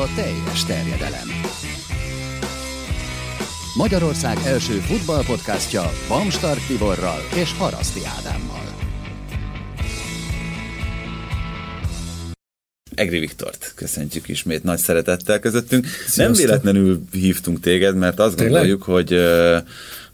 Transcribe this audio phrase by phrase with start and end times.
[0.00, 1.28] a teljes terjedelem.
[3.76, 8.74] Magyarország első futballpodcastja Bamstart Tiborral és Haraszti Ádámmal.
[12.94, 15.86] Egri Viktort köszöntjük ismét nagy szeretettel közöttünk.
[15.86, 16.24] Sziasztok.
[16.24, 18.52] Nem véletlenül hívtunk téged, mert azt Tényleg?
[18.52, 19.18] gondoljuk, hogy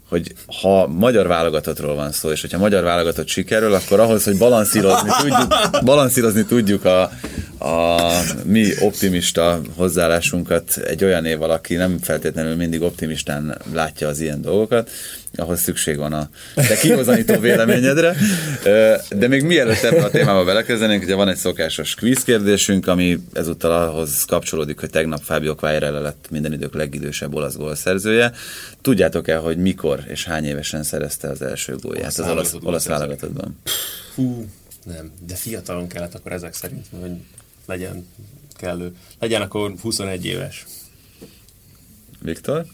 [0.09, 5.09] hogy ha magyar válogatottról van szó, és hogyha magyar válogatott sikerül, akkor ahhoz, hogy balanszírozni
[5.21, 5.47] tudjuk,
[5.83, 7.11] balanszírozni tudjuk a,
[7.59, 8.01] a
[8.43, 14.89] mi optimista hozzáállásunkat egy olyan év aki nem feltétlenül mindig optimistán látja az ilyen dolgokat,
[15.35, 18.15] ahhoz szükség van a te kihozanító véleményedre.
[19.09, 23.71] De még mielőtt ebben a témába belekezdenénk, ugye van egy szokásos quiz kérdésünk, ami ezúttal
[23.71, 28.31] ahhoz kapcsolódik, hogy tegnap Fábio Quagliarella lett minden idők legidősebb olasz gólszerzője.
[28.81, 33.59] Tudjátok-e, hogy mikor és hány évesen szerezte az első gólját az olasz, olasz válogatottban?
[34.15, 34.45] Hú,
[34.83, 37.11] nem, de fiatalon kellett akkor ezek szerint, hogy
[37.67, 38.07] legyen
[38.55, 38.95] kellő.
[39.19, 40.65] Legyen akkor 21 éves.
[42.21, 42.65] Viktor?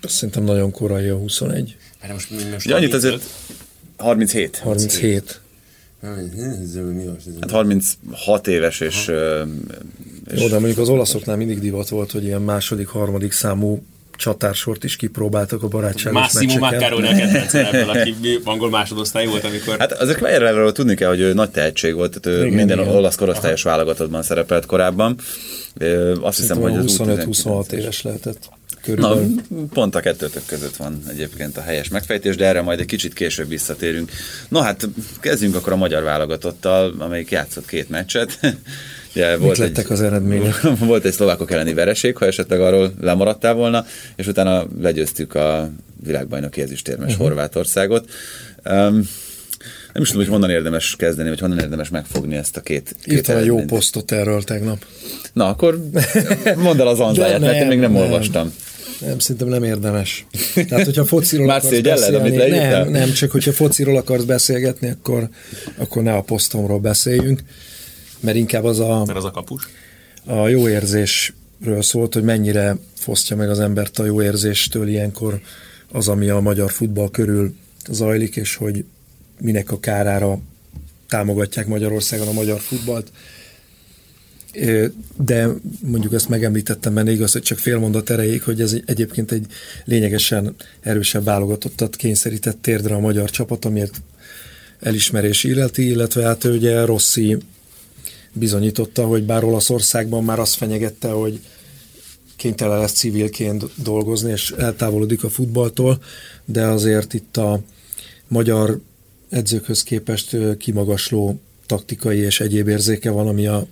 [0.00, 1.76] Azt szerintem nagyon korai a 21.
[1.98, 3.22] Hát most, most ja, annyit azért
[3.96, 4.56] 37.
[4.56, 5.40] 37.
[7.40, 9.10] Hát 36 éves, és,
[10.26, 10.40] és...
[10.40, 13.82] Jó, de mondjuk az olaszoknál mindig divat volt, hogy ilyen második, harmadik számú
[14.16, 19.78] csatársort is kipróbáltak a barátságos Massimo Maccarone a kedvencem ebből, aki angol másodosztály volt, amikor...
[19.78, 22.94] Hát azért Quagliarello tudni kell, hogy ő nagy tehetség volt, tehát ő igen, minden igen.
[22.94, 23.76] olasz korosztályos Aha.
[23.76, 25.16] válogatottban szerepelt korábban.
[26.20, 28.48] Azt hiszem, hogy 25-26 éves lehetett.
[28.84, 29.34] Körülbelül.
[29.48, 33.12] Na, pont a kettőtök között van egyébként a helyes megfejtés, de erre majd egy kicsit
[33.12, 34.10] később visszatérünk.
[34.48, 34.88] No hát,
[35.20, 38.38] kezdjünk akkor a magyar válogatottal, amelyik játszott két meccset.
[39.14, 40.60] Ja, Mit volt lettek egy, az eredmények?
[40.78, 45.70] Volt egy szlovákok elleni vereség, ha esetleg arról lemaradtál volna, és utána legyőztük a
[46.04, 47.26] világbajnoki ezüstérmes uh-huh.
[47.26, 48.08] Horvátországot.
[48.64, 49.08] Um,
[49.92, 53.12] nem is tudom, hogy honnan érdemes kezdeni, vagy honnan érdemes megfogni ezt a két, két
[53.12, 54.84] Írtam egy jó posztot erről tegnap.
[55.32, 55.88] Na, akkor
[56.56, 58.54] mondd el az anzáját, mert én még nem, nem olvastam.
[59.00, 60.26] Nem, szerintem nem érdemes.
[60.68, 65.28] Tehát, hogyha fociról Már akarsz beszélni, amit nem, nem, csak hogyha fociról akarsz beszélgetni, akkor,
[65.76, 67.40] akkor ne a posztomról beszéljünk,
[68.24, 69.04] mert inkább az a...
[69.06, 69.68] Mert az a kapus?
[70.24, 75.40] A jó érzésről szólt, hogy mennyire fosztja meg az embert a jó érzéstől ilyenkor
[75.92, 77.54] az, ami a magyar futball körül
[77.90, 78.84] zajlik, és hogy
[79.40, 80.38] minek a kárára
[81.08, 83.10] támogatják Magyarországon a magyar futballt
[85.16, 85.48] de
[85.80, 89.46] mondjuk ezt megemlítettem benne igaz, hogy csak fél mondat erejéig, hogy ez egyébként egy
[89.84, 94.00] lényegesen erősebb válogatottat kényszerített térdre a magyar csapat, amiért
[94.80, 97.36] elismerés illeti, illetve hát ugye Rossi
[98.34, 101.40] bizonyította, hogy bár Olaszországban már azt fenyegette, hogy
[102.36, 106.02] kénytelen lesz civilként dolgozni, és eltávolodik a futballtól,
[106.44, 107.60] de azért itt a
[108.28, 108.80] magyar
[109.28, 113.66] edzőkhöz képest kimagasló taktikai és egyéb érzéke van, ami a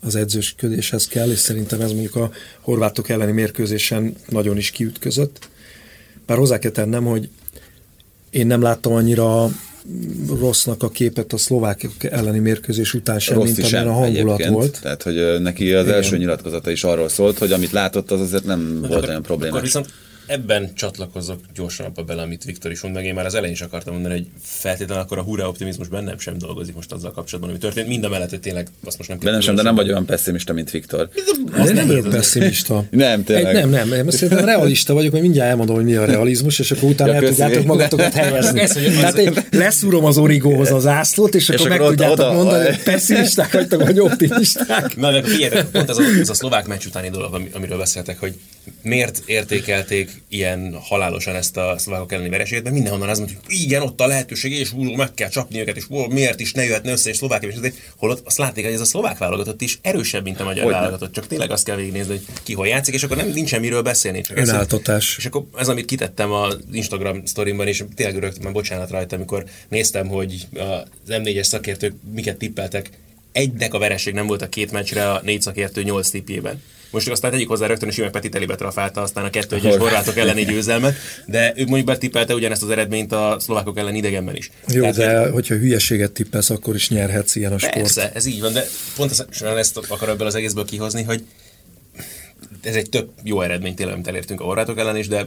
[0.00, 2.30] az edzősködéshez kell, és szerintem ez mondjuk a
[2.60, 5.48] horvátok elleni mérkőzésen nagyon is kiütközött.
[6.26, 7.28] Bár hozzá kell tennem, hogy
[8.30, 9.50] én nem láttam annyira
[10.40, 14.78] rossznak a képet a szlovák elleni mérkőzés után sem, Rossz mint amilyen a hangulat volt.
[14.82, 15.96] Tehát, hogy neki az Igen.
[15.96, 19.50] első nyilatkozata is arról szólt, hogy amit látott, az azért nem volt olyan problémás.
[19.50, 19.88] Akkor viszont
[20.28, 23.60] ebben csatlakozok gyorsan abba bele, amit Viktor is mond, meg én már az elején is
[23.60, 27.62] akartam mondani, hogy feltétlenül akkor a hurra optimizmus bennem sem dolgozik most azzal kapcsolatban, ami
[27.62, 27.88] történt.
[27.88, 30.52] Mind a mellett, hogy tényleg azt most nem Bennem sem, de nem vagy olyan pessimista,
[30.52, 31.08] mint Viktor.
[31.64, 32.84] De nem vagyok pessimista.
[32.90, 33.54] nem, tényleg.
[33.54, 34.10] Egy, nem, nem, nem.
[34.10, 37.28] Szerintem realista vagyok, hogy mindjárt elmondom, hogy mi a realizmus, és akkor utána ja, el
[37.28, 38.60] tudjátok magatokat helyezni.
[39.00, 43.52] Tehát én leszúrom az origóhoz az ászlót, és, és akkor, meg tudjátok mondani, hogy pessimisták
[43.52, 44.96] vagytok, vagy optimisták.
[44.96, 48.34] Na, de figyeljetek, pont ez a, ez a szlovák meccs utáni dolog, amiről beszéltek, hogy
[48.82, 53.82] miért értékelték ilyen halálosan ezt a szlovákok elleni vereséget, mert mindenhonnan az mondja, hogy igen,
[53.82, 56.92] ott a lehetőség, és hú, meg kell csapni őket, és hú, miért is ne jöhetne
[56.92, 60.24] össze, és Szlovákia, és azért, holott azt látják, hogy ez a szlovák válogatott is erősebb,
[60.24, 63.02] mint a magyar hogy válogatott, csak tényleg azt kell végignézni, hogy ki hol játszik, és
[63.02, 64.20] akkor nem nincsen miről beszélni.
[64.20, 65.16] Csak Önáltatás.
[65.18, 69.44] És akkor ez, amit kitettem az Instagram sztorimban, és tényleg rögtön már bocsánat rajta, amikor
[69.68, 72.90] néztem, hogy az M4-es szakértők miket tippeltek,
[73.32, 76.62] egynek a vereség nem volt a két meccsre a négy szakértő nyolc tippjében.
[76.90, 80.16] Most aztán tegyük hozzá rögtön, és meg Peti telébe trafálta aztán a kettő egyes horvátok
[80.16, 80.96] elleni győzelmet,
[81.26, 84.50] de ők mondjuk betippelte ugyanezt az eredményt a szlovákok ellen idegenben is.
[84.68, 85.32] Jó, Tehát, de hogy...
[85.32, 87.76] hogyha hülyeséget tippelsz, akkor is nyerhetsz ilyen a sport.
[87.76, 88.64] Persze, ez így van, de
[88.96, 91.24] pontosan ezt akar ebből az egészből kihozni, hogy
[92.62, 95.26] ez egy több jó eredmény tényleg, amit elértünk a horvátok ellen is, de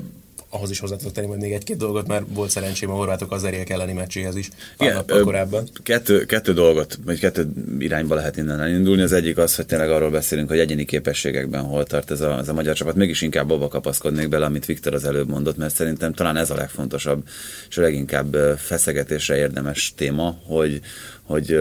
[0.54, 3.44] ahhoz is hozzá tudok tenni majd még egy-két dolgot, mert volt szerencsém a horvátok az
[3.44, 4.50] Eriek elleni meccséhez is
[4.80, 5.70] Igen, korábban.
[5.84, 7.48] Kettő, kettő dolgot, vagy kettő
[7.80, 9.02] irányba lehet innen elindulni.
[9.02, 12.48] Az egyik az, hogy tényleg arról beszélünk, hogy egyéni képességekben hol tart ez a, ez
[12.48, 12.96] a magyar csapat.
[12.96, 16.56] Mégis inkább abba kapaszkodnék bele, amit Viktor az előbb mondott, mert szerintem talán ez a
[16.56, 17.28] legfontosabb
[17.70, 20.82] és a leginkább feszegetésre érdemes téma, hogy,
[21.32, 21.52] hogy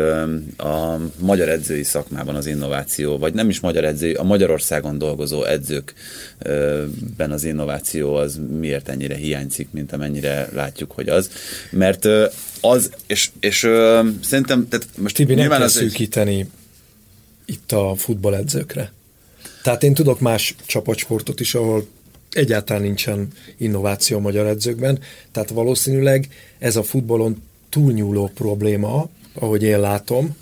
[0.56, 7.30] a magyar edzői szakmában az innováció, vagy nem is magyar edzői, a Magyarországon dolgozó edzőkben
[7.30, 11.30] az innováció az miért ennyire hiányzik, mint amennyire látjuk, hogy az.
[11.70, 12.08] Mert
[12.60, 13.58] az, és, és
[14.22, 16.46] szerintem, tehát most Tibi, nem kell az szűkíteni egy...
[17.44, 18.92] itt a futballedzőkre.
[19.62, 21.86] Tehát én tudok más csapatsportot is, ahol
[22.30, 24.98] egyáltalán nincsen innováció a magyar edzőkben,
[25.32, 26.28] tehát valószínűleg
[26.58, 30.36] ez a futballon túlnyúló probléma, ahogy én látom,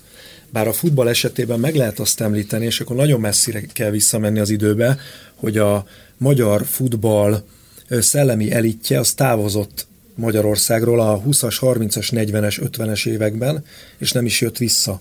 [0.50, 4.50] bár a futball esetében meg lehet azt említeni, és akkor nagyon messzire kell visszamenni az
[4.50, 4.99] időbe,
[5.35, 5.87] hogy a
[6.17, 7.44] magyar futball
[7.88, 13.64] szellemi elitje az távozott Magyarországról a 20-as, 30-as, 40-es, 50-es években,
[13.99, 15.00] és nem is jött vissza.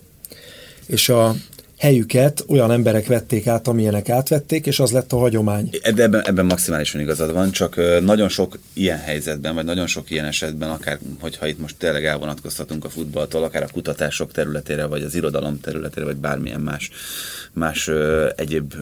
[0.85, 1.35] És a
[1.77, 5.69] helyüket olyan emberek vették át, amilyenek átvették, és az lett a hagyomány.
[5.81, 10.69] Ebben, ebben maximálisan igazad van, csak nagyon sok ilyen helyzetben, vagy nagyon sok ilyen esetben,
[10.69, 15.59] akár hogyha itt most tényleg elvonatkoztatunk a futballtól, akár a kutatások területére, vagy az irodalom
[15.59, 16.91] területére, vagy bármilyen más,
[17.53, 17.89] más
[18.35, 18.73] egyéb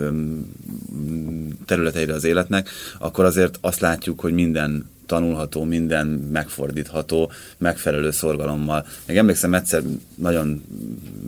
[1.65, 2.69] területeire az életnek,
[2.99, 8.85] akkor azért azt látjuk, hogy minden tanulható, minden megfordítható, megfelelő szorgalommal.
[9.05, 9.81] Még emlékszem, egyszer
[10.15, 10.63] nagyon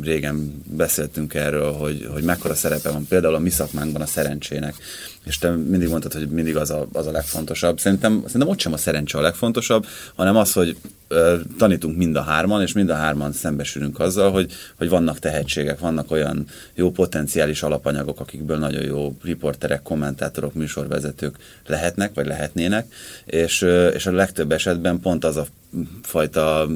[0.02, 4.76] régen beszéltünk erről, hogy, hogy mekkora szerepe van például a mi szakmánkban a szerencsének.
[5.24, 7.80] És te mindig mondtad, hogy mindig az a, az a legfontosabb.
[7.80, 9.86] Szerintem, szerintem ott sem a szerencse a legfontosabb,
[10.16, 10.78] hanem az, hogy
[11.58, 16.12] tanítunk mind a hárman, és mind a hárman szembesülünk azzal, hogy, hogy vannak tehetségek, vannak
[16.12, 16.46] olyan
[16.76, 21.36] jó potenciális alapanyagok, akikből nagyon jó riporterek, kommentátorok, műsorvezetők
[21.68, 22.94] lehetnek, vagy lehetnének,
[23.26, 23.62] és,
[23.94, 25.46] és a legtöbb esetben pont az a
[26.02, 26.68] fajta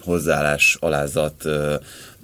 [0.00, 1.44] hozzáállás, alázat,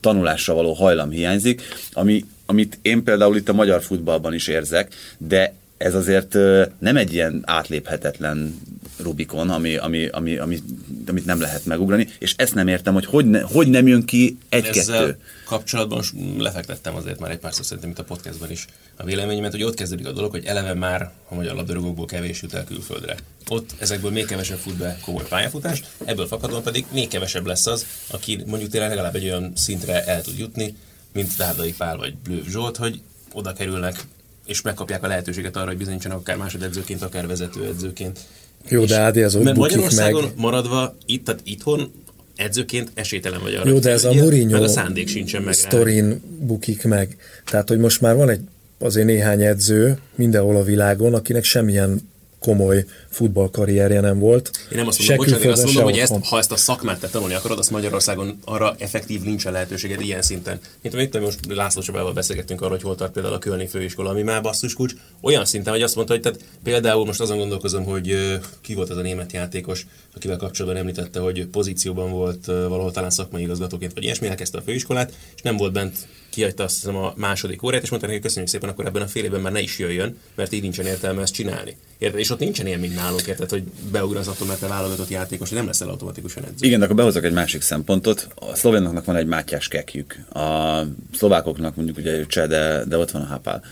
[0.01, 1.63] tanulásra való hajlam hiányzik,
[1.93, 6.35] ami, amit én például itt a magyar futballban is érzek, de ez azért
[6.79, 8.61] nem egy ilyen átléphetetlen
[8.97, 10.63] Rubikon, ami, ami, ami, ami,
[11.07, 14.39] amit nem lehet megugrani, és ezt nem értem, hogy hogy, ne, hogy nem jön ki
[14.49, 15.19] egy-kettő.
[15.45, 16.03] kapcsolatban
[16.39, 18.67] lefektettem azért már egy pár szó szerintem itt a podcastban is
[18.97, 22.55] a véleményemet, hogy ott kezdődik a dolog, hogy eleve már a magyar labdarúgókból kevés jut
[22.55, 23.17] el külföldre.
[23.49, 27.87] Ott ezekből még kevesebb fut be komoly pályafutás, ebből fakadóan pedig még kevesebb lesz az,
[28.11, 30.75] aki mondjuk tényleg legalább egy olyan szintre el tud jutni,
[31.13, 33.01] mint Dárdai Pál vagy Blőv Zsolt, hogy
[33.33, 34.05] oda kerülnek
[34.47, 38.21] és megkapják a lehetőséget arra, hogy bizonyítsanak akár másodedzőként, akár vezetőedzőként.
[38.69, 40.33] Jó, de Ádi, az Mert Magyarországon meg.
[40.37, 41.93] maradva, itt, tehát itthon
[42.37, 43.69] edzőként esélytelen vagy arra.
[43.69, 47.17] Jó, de ez a Mourinho a szándék sincsen meg sztorin bukik meg.
[47.45, 48.41] Tehát, hogy most már van egy
[48.79, 52.01] azért néhány edző mindenhol a világon, akinek semmilyen
[52.39, 54.51] komoly futballkarrierje nem volt.
[54.71, 57.09] Én nem azt mondom, bocsánat, én azt mondom, hogy ezt, ha ezt a szakmát te
[57.09, 60.61] tanulni akarod, azt Magyarországon arra effektív nincsen lehetőséged ilyen szinten.
[60.83, 64.23] Mint amit most László Csabával beszélgettünk arról, hogy hol tart például a Kölni főiskola, ami
[64.23, 64.43] már
[64.75, 68.91] kulcs, olyan szinten, hogy azt mondta, hogy tehát például most azon gondolkozom, hogy ki volt
[68.91, 74.03] az a német játékos, akivel kapcsolatban említette, hogy pozícióban volt valahol talán szakmai igazgatóként, vagy
[74.03, 75.97] ilyesmi, elkezdte a főiskolát, és nem volt bent
[76.37, 79.25] kiadta azt hiszem a második órát, és mondta neki, köszönjük szépen, akkor ebben a fél
[79.25, 81.77] évben már ne is jöjjön, mert így nincsen értelme ezt csinálni.
[81.99, 82.21] Érted?
[82.21, 85.89] És ott nincsen ilyen, mint nálunk, érted, hogy beugrasz mert te válogatott játékos, nem leszel
[85.89, 86.67] automatikusan edző.
[86.67, 88.29] Igen, de akkor behozok egy másik szempontot.
[88.35, 90.15] A szlovénoknak van egy Mátyás kekjük.
[90.33, 90.81] A
[91.15, 93.63] szlovákoknak mondjuk ugye Cseh, de, de ott van a Hapál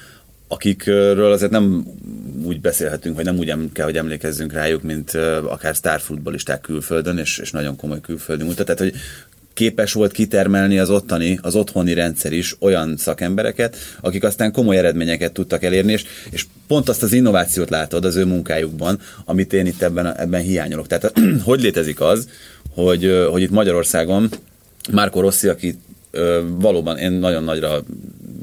[0.49, 1.85] akikről azért nem
[2.43, 5.15] úgy beszélhetünk, vagy nem úgy kell, hogy emlékezzünk rájuk, mint
[5.45, 8.67] akár sztárfutbolisták külföldön, és, és nagyon komoly külföldi mutat.
[8.67, 8.95] Tehát, hogy
[9.55, 15.33] képes volt kitermelni az ottani, az otthoni rendszer is olyan szakembereket, akik aztán komoly eredményeket
[15.33, 19.83] tudtak elérni, és, és pont azt az innovációt látod az ő munkájukban, amit én itt
[19.83, 20.87] ebben, ebben hiányolok.
[20.87, 21.13] Tehát
[21.45, 22.29] hogy létezik az,
[22.71, 24.29] hogy, hogy itt Magyarországon
[24.93, 25.79] Márko Rossi, aki
[26.59, 27.83] valóban én nagyon nagyra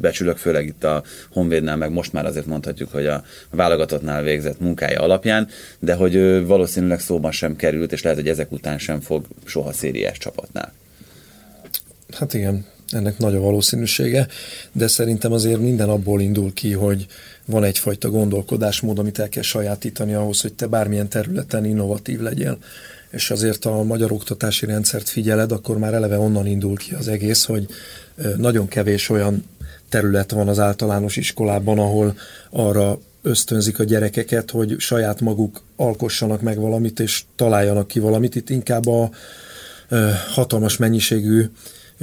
[0.01, 5.01] becsülök, főleg itt a Honvédnál, meg most már azért mondhatjuk, hogy a válogatottnál végzett munkája
[5.01, 5.47] alapján,
[5.79, 10.17] de hogy valószínűleg szóban sem került, és lehet, hogy ezek után sem fog soha szériás
[10.17, 10.73] csapatnál.
[12.11, 14.27] Hát igen, ennek nagy a valószínűsége,
[14.71, 17.05] de szerintem azért minden abból indul ki, hogy
[17.45, 22.57] van egyfajta gondolkodásmód, amit el kell sajátítani ahhoz, hogy te bármilyen területen innovatív legyél.
[23.09, 27.43] És azért a magyar oktatási rendszert figyeled, akkor már eleve onnan indul ki az egész,
[27.45, 27.67] hogy
[28.37, 29.45] nagyon kevés olyan
[29.89, 32.17] terület van az általános iskolában, ahol
[32.49, 38.35] arra ösztönzik a gyerekeket, hogy saját maguk alkossanak meg valamit, és találjanak ki valamit.
[38.35, 39.09] Itt inkább a
[40.27, 41.49] hatalmas mennyiségű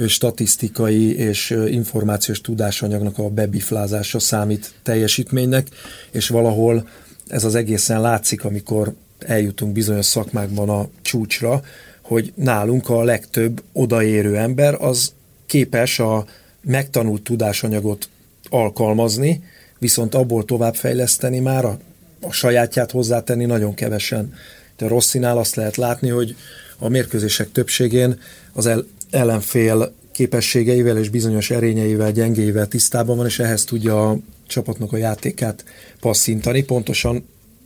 [0.07, 5.67] statisztikai és információs tudásanyagnak a bebiflázása számít teljesítménynek,
[6.11, 6.87] és valahol
[7.27, 11.61] ez az egészen látszik, amikor eljutunk bizonyos szakmákban a csúcsra,
[12.01, 15.13] hogy nálunk a legtöbb odaérő ember az
[15.45, 16.25] képes a
[16.61, 18.09] megtanult tudásanyagot
[18.49, 19.43] alkalmazni,
[19.79, 21.79] viszont abból továbbfejleszteni már a,
[22.21, 24.33] a sajátját hozzátenni nagyon kevesen.
[24.77, 26.35] De a Rosszinál azt lehet látni, hogy
[26.77, 28.19] a mérkőzések többségén
[28.53, 34.93] az el, ellenfél képességeivel és bizonyos erényeivel, gyengéivel tisztában van, és ehhez tudja a csapatnak
[34.93, 35.63] a játékát
[35.99, 37.25] passzintani, pontosan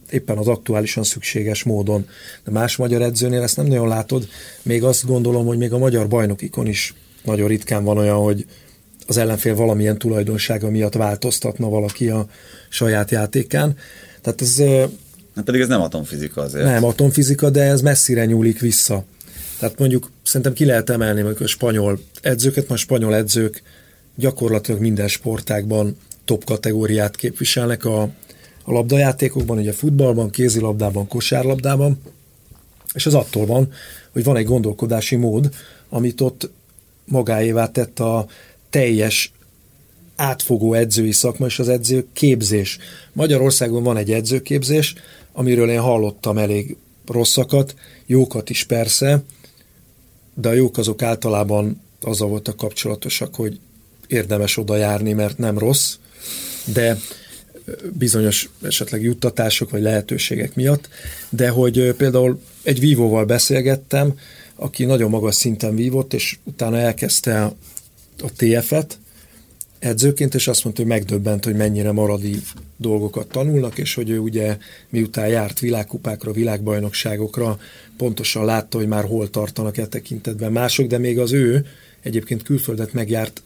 [0.09, 2.07] éppen az aktuálisan szükséges módon.
[2.43, 4.27] De más magyar edzőnél ezt nem nagyon látod,
[4.61, 8.45] még azt gondolom, hogy még a magyar bajnokikon is nagyon ritkán van olyan, hogy
[9.07, 12.27] az ellenfél valamilyen tulajdonsága miatt változtatna valaki a
[12.69, 13.77] saját játékán.
[14.21, 14.57] Tehát ez...
[15.35, 16.65] Hát pedig ez nem atomfizika azért.
[16.65, 19.05] Nem atomfizika, de ez messzire nyúlik vissza.
[19.63, 23.63] Tehát mondjuk szerintem ki lehet emelni mondjuk a spanyol edzőket, mert a spanyol edzők
[24.15, 28.01] gyakorlatilag minden sportákban top kategóriát képviselnek a,
[28.63, 32.01] a labdajátékokban, ugye futballban, kézilabdában, kosárlabdában,
[32.93, 33.71] és az attól van,
[34.11, 35.49] hogy van egy gondolkodási mód,
[35.89, 36.49] amit ott
[37.05, 38.25] magáévá tett a
[38.69, 39.31] teljes
[40.15, 42.77] átfogó edzői szakma és az edző képzés.
[43.13, 44.95] Magyarországon van egy edzőképzés,
[45.33, 49.23] amiről én hallottam elég rosszakat, jókat is persze,
[50.33, 53.59] de a jók azok általában azzal voltak kapcsolatosak, hogy
[54.07, 55.95] érdemes oda járni, mert nem rossz,
[56.65, 56.97] de
[57.93, 60.89] bizonyos esetleg juttatások vagy lehetőségek miatt,
[61.29, 64.19] de hogy például egy vívóval beszélgettem,
[64.55, 67.43] aki nagyon magas szinten vívott, és utána elkezdte
[68.19, 68.97] a TF-et
[69.83, 72.41] edzőként, és azt mondta, hogy megdöbbent, hogy mennyire maradi
[72.77, 74.57] dolgokat tanulnak, és hogy ő ugye
[74.89, 77.59] miután járt világkupákra, világbajnokságokra,
[77.97, 81.65] pontosan látta, hogy már hol tartanak e tekintetben mások, de még az ő
[82.01, 83.41] egyébként külföldet megjárt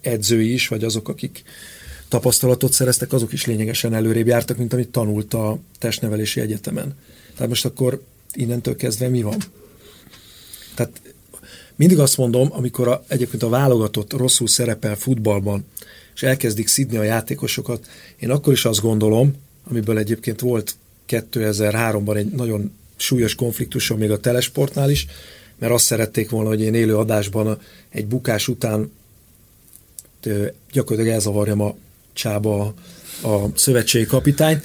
[0.00, 1.42] edzői is, vagy azok, akik
[2.08, 6.96] tapasztalatot szereztek, azok is lényegesen előrébb jártak, mint amit tanult a testnevelési egyetemen.
[7.34, 9.38] Tehát most akkor innentől kezdve mi van?
[10.74, 11.00] Tehát
[11.80, 15.64] mindig azt mondom, amikor a, egyébként a válogatott rosszul szerepel futballban,
[16.14, 17.86] és elkezdik szidni a játékosokat,
[18.18, 19.34] én akkor is azt gondolom,
[19.68, 20.74] amiből egyébként volt
[21.08, 25.06] 2003-ban egy nagyon súlyos konfliktusom még a telesportnál is,
[25.58, 27.58] mert azt szerették volna, hogy én élő adásban
[27.88, 28.92] egy bukás után
[30.72, 31.74] gyakorlatilag elzavarjam a
[32.12, 32.74] csába
[33.22, 34.60] a szövetségi kapitány,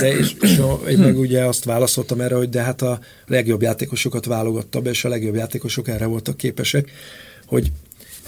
[0.00, 4.24] de és, és én meg ugye azt válaszoltam erre, hogy de hát a legjobb játékosokat
[4.24, 6.90] válogatta be, és a legjobb játékosok erre voltak képesek,
[7.46, 7.72] hogy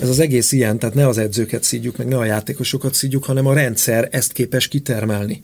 [0.01, 3.47] ez az egész ilyen, tehát ne az edzőket szídjuk, meg ne a játékosokat szídjuk, hanem
[3.47, 5.43] a rendszer ezt képes kitermelni.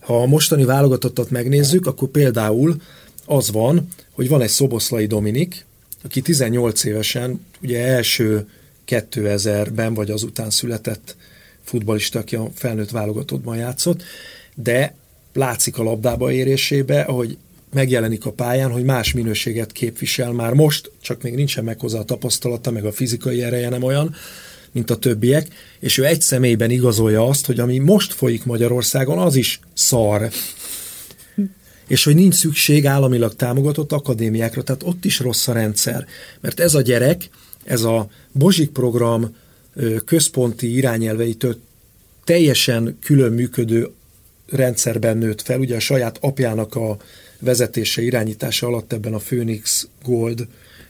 [0.00, 2.76] Ha a mostani válogatottat megnézzük, akkor például
[3.24, 5.66] az van, hogy van egy Szoboszlai Dominik,
[6.04, 8.48] aki 18 évesen, ugye első
[8.86, 11.16] 2000-ben vagy azután született
[11.64, 14.02] futbalista, aki a felnőtt válogatottban játszott,
[14.54, 14.94] de
[15.32, 17.36] látszik a labdába érésébe, ahogy
[17.72, 22.04] megjelenik a pályán, hogy más minőséget képvisel már most, csak még nincsen meg hozzá a
[22.04, 24.14] tapasztalata, meg a fizikai ereje nem olyan,
[24.72, 25.48] mint a többiek,
[25.80, 30.30] és ő egy személyben igazolja azt, hogy ami most folyik Magyarországon, az is szar.
[31.86, 36.06] És hogy nincs szükség államilag támogatott akadémiákra, tehát ott is rossz a rendszer.
[36.40, 37.28] Mert ez a gyerek,
[37.64, 39.36] ez a Bozsik program
[40.04, 41.56] központi irányelveitől
[42.24, 43.90] teljesen külön működő
[44.46, 46.96] rendszerben nőtt fel, ugye a saját apjának a
[47.38, 50.46] vezetése, irányítása alatt ebben a Phoenix Gold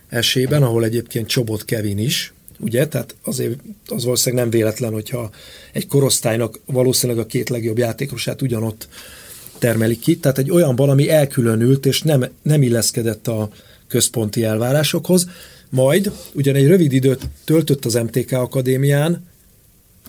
[0.08, 5.30] esében, ahol egyébként Csobot Kevin is, ugye, tehát azért az valószínűleg nem véletlen, hogyha
[5.72, 8.88] egy korosztálynak valószínűleg a két legjobb játékosát ugyanott
[9.58, 13.50] termelik ki, tehát egy olyan valami elkülönült, és nem, nem illeszkedett a
[13.88, 15.28] központi elvárásokhoz,
[15.74, 19.26] majd ugyan egy rövid időt töltött az MTK Akadémián,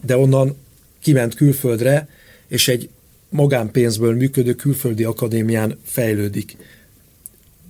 [0.06, 0.58] de onnan
[1.02, 2.08] kiment külföldre,
[2.48, 2.90] és egy
[3.30, 6.58] magánpénzből működő külföldi akadémián fejlődik.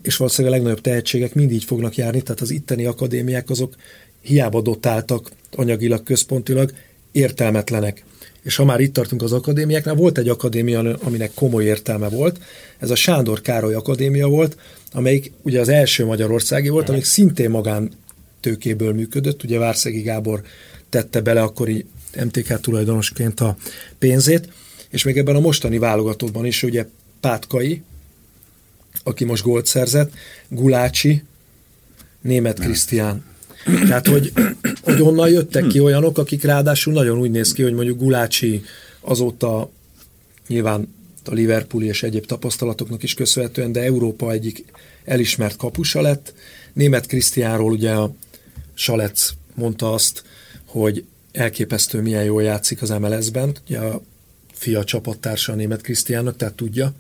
[0.01, 3.75] És valószínűleg a legnagyobb tehetségek mind így fognak járni, tehát az itteni akadémiák azok
[4.21, 6.73] hiába dotáltak anyagilag, központilag,
[7.11, 8.03] értelmetlenek.
[8.45, 12.39] És ha már itt tartunk az akadémiáknál, volt egy akadémia, aminek komoly értelme volt,
[12.77, 14.57] ez a Sándor Károly Akadémia volt,
[14.91, 17.91] amelyik ugye az első magyarországi volt, amik szintén magán
[18.39, 20.41] tőkéből működött, ugye Várszegi Gábor
[20.89, 21.85] tette bele akkori
[22.23, 23.57] MTK tulajdonosként a
[23.99, 24.49] pénzét,
[24.89, 26.85] és még ebben a mostani válogatottban is ugye
[27.19, 27.81] Pátkai,
[29.03, 30.13] aki most gólt szerzett,
[30.47, 31.23] Gulácsi,
[32.21, 33.25] német Krisztián.
[33.65, 34.31] Tehát, hogy,
[34.85, 38.61] hogy onnan jöttek ki olyanok, akik ráadásul nagyon úgy néz ki, hogy mondjuk Gulácsi
[39.01, 39.69] azóta
[40.47, 40.93] nyilván
[41.25, 44.65] a Liverpooli és egyéb tapasztalatoknak is köszönhetően, de Európa egyik
[45.05, 46.33] elismert kapusa lett.
[46.73, 48.13] Német Krisztiánról ugye a
[48.73, 50.23] Salec mondta azt,
[50.65, 54.01] hogy elképesztő milyen jól játszik az MLS-ben, ugye a
[54.53, 56.93] fia csapattársa a német Krisztiánnak, tehát tudja,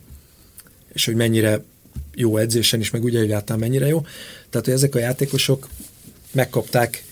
[0.93, 1.63] és hogy mennyire
[2.15, 4.01] jó edzésen is, meg ugye egyáltalán mennyire jó.
[4.49, 5.67] Tehát, hogy ezek a játékosok
[6.31, 7.03] megkapták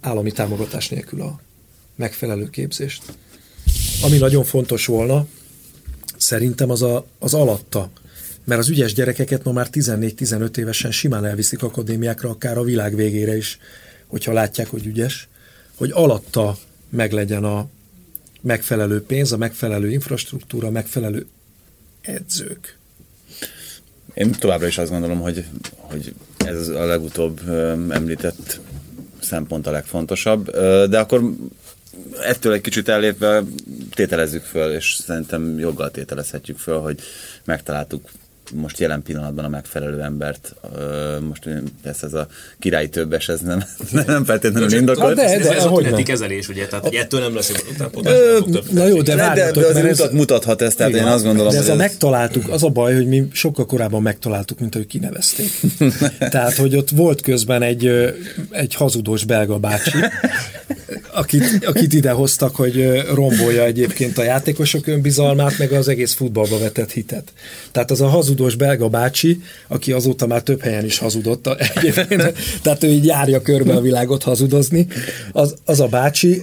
[0.00, 1.40] állami támogatás nélkül a
[1.96, 3.02] megfelelő képzést.
[4.02, 5.26] Ami nagyon fontos volna,
[6.16, 7.90] szerintem az, a, az alatta.
[8.44, 13.36] Mert az ügyes gyerekeket ma már 14-15 évesen simán elviszik akadémiákra, akár a világ végére
[13.36, 13.58] is,
[14.06, 15.28] hogyha látják, hogy ügyes,
[15.76, 17.68] hogy alatta meglegyen a
[18.40, 21.26] megfelelő pénz, a megfelelő infrastruktúra, a megfelelő
[22.00, 22.78] edzők.
[24.14, 25.44] Én továbbra is azt gondolom, hogy,
[25.76, 27.40] hogy ez a legutóbb
[27.90, 28.60] említett
[29.22, 30.50] szempont a legfontosabb,
[30.88, 31.22] de akkor
[32.22, 33.42] ettől egy kicsit ellépve
[33.94, 37.00] tételezzük föl, és szerintem joggal tételezhetjük föl, hogy
[37.44, 38.08] megtaláltuk
[38.54, 40.54] most jelen pillanatban a megfelelő embert.
[41.28, 41.48] Most
[41.82, 42.26] persze ez a
[42.58, 43.64] királyi többes, ez nem,
[44.06, 45.16] nem feltétlenül indokolt.
[45.16, 46.66] De, de, de, ez a kezelés, ugye?
[46.66, 48.14] Tehát hogy ettől nem lesz utánpótlás.
[48.70, 51.58] Na jó, de, de, de, ez mutat, mutathat ezt, tehát igen, én azt gondolom, De
[51.58, 51.78] ez a ez...
[51.78, 55.50] megtaláltuk, az a baj, hogy mi sokkal korábban megtaláltuk, mint hogy kinevezték.
[56.18, 57.86] tehát, hogy ott volt közben egy,
[58.50, 59.98] egy hazudós belga bácsi,
[61.12, 67.32] akit, akit idehoztak, hogy rombolja egyébként a játékosok önbizalmát, meg az egész futballba vetett hitet.
[67.72, 72.32] Tehát az a hazudós belga bácsi, aki azóta már több helyen is hazudott, egyébként,
[72.62, 74.86] tehát ő így járja körbe a világot hazudozni,
[75.32, 76.42] az, az a bácsi,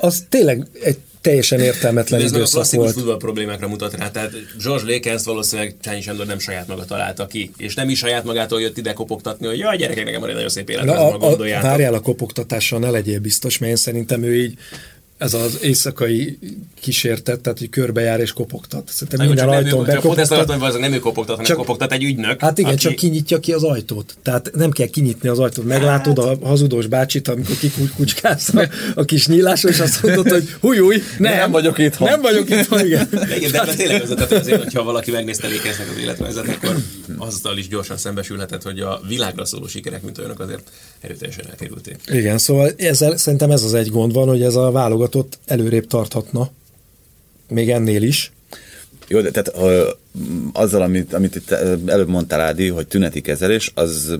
[0.00, 2.92] az tényleg egy teljesen értelmetlen Ez időszak a volt.
[2.92, 4.10] futball problémákra mutat rá.
[4.10, 4.32] Tehát
[4.64, 8.60] George Lakens valószínűleg Csányi Sándor nem saját maga találta ki, és nem is saját magától
[8.60, 11.94] jött ide kopogtatni, hogy jaj, gyerekek, nekem van egy nagyon szép élet, a, a, Várjál
[11.94, 14.58] a kopogtatással, ne legyél biztos, mert én szerintem ő így
[15.20, 16.38] ez az éjszakai
[16.80, 18.88] kísértet, tehát hogy körbejár és kopogtat.
[18.88, 20.50] Szerintem nem, minden ajtón bekopogtat.
[20.72, 22.40] Hogy nem ő kopogtat, hanem csak, kopogtat egy ügynök.
[22.40, 22.80] Hát igen, aki...
[22.80, 24.14] csak kinyitja ki az ajtót.
[24.22, 25.64] Tehát nem kell kinyitni az ajtót.
[25.64, 30.78] Meglátod a hazudós bácsit, amikor kikucskálsz a, a kis nyílásra, és azt mondod, hogy húj,
[30.78, 31.98] húj, nem, nem vagyok itt.
[31.98, 33.08] Nem vagyok itt, igen.
[33.36, 36.76] igen de, de tényleg az, tehát azért, hogyha valaki megnézte Lékeznek az életrajzát, akkor
[37.18, 41.96] azzal is gyorsan szembesülhetett, hogy a világra szóló sikerek, mint olyanok azért erőteljesen elkerülték.
[42.06, 44.70] Igen, szóval ezzel, szerintem ez az egy gond van, hogy ez a
[45.10, 46.50] válogatott előrébb tarthatna,
[47.48, 48.32] még ennél is.
[49.08, 49.52] Jó, de tehát
[50.52, 51.50] azzal, amit, amit itt
[51.86, 54.16] előbb mondtál, Ádi, hogy tüneti kezelés, az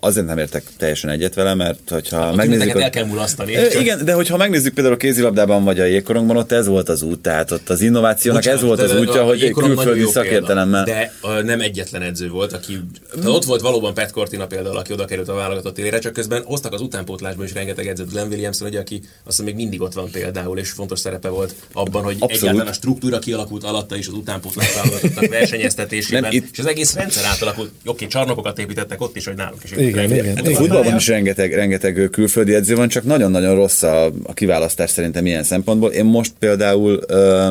[0.00, 2.74] azért nem értek teljesen egyet vele, mert hogyha a megnézzük...
[2.74, 2.82] A...
[2.82, 3.56] el kell mulasztani.
[3.56, 7.02] E, igen, de hogyha megnézzük például a kézilabdában vagy a jégkorongban, ott ez volt az
[7.02, 10.84] út, tehát ott az innovációnak Bocsánat, ez volt az útja, hogy külföldi szakértelemmel.
[10.84, 12.80] De uh, nem egyetlen edző volt, aki...
[13.10, 16.42] Tehát ott volt valóban Pat Cortina például, aki oda került a válogatott élére, csak közben
[16.44, 18.10] hoztak az utánpótlásban is rengeteg edzőt.
[18.10, 22.02] Glenn Williamson, ugye, aki azt még mindig ott van például, és fontos szerepe volt abban,
[22.02, 22.42] hogy Abszolút.
[22.42, 26.48] egyáltalán a struktúra kialakult alatta is az utánpótlás válogatottnak versenyeztetésében, nem, itt...
[26.52, 27.70] és az egész rendszer átalakult.
[27.84, 29.70] Oké, csarnokokat építettek ott is, hogy nálunk is.
[29.90, 34.34] Igen, igen, igen futballban is rengeteg, rengeteg külföldi edző van, csak nagyon-nagyon rossz a, a
[34.34, 35.90] kiválasztás szerintem ilyen szempontból.
[35.90, 37.48] Én most például ö,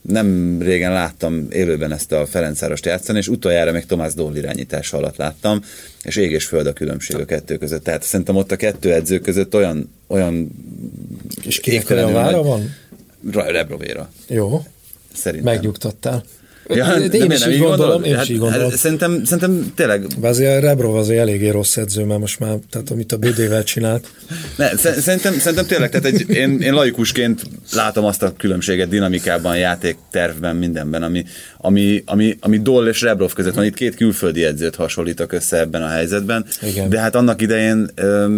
[0.00, 5.16] nem régen láttam élőben ezt a Ferencárost játszani, és utoljára még Tomás Dól irányítása alatt
[5.16, 5.60] láttam,
[6.02, 7.84] és ég és föld a különbség a kettő között.
[7.84, 10.50] Tehát szerintem ott a kettő edző között olyan, olyan
[11.44, 12.74] és kinek olyan vára van?
[13.32, 14.10] Rebrovéra.
[14.28, 14.64] Jó.
[15.14, 15.52] Szerintem.
[15.52, 16.24] Megnyugtattál.
[16.74, 18.70] Ja, én, én is így gondolom, én hát, is így gondolom.
[18.70, 20.06] Hát, szerintem, szerintem tényleg...
[20.20, 24.06] Azért a Rebrov azért eléggé rossz edző, mert most már, tehát amit a BD-vel csinált.
[24.56, 30.56] Ne, szerintem, szerintem tényleg, tehát egy, én, én laikusként látom azt a különbséget dinamikában, játéktervben,
[30.56, 31.24] mindenben, ami,
[31.58, 33.64] ami, ami, ami Doll és Rebrov között van.
[33.64, 36.44] Itt két külföldi edzőt hasonlítok össze ebben a helyzetben.
[36.62, 36.88] Igen.
[36.88, 37.90] De hát annak idején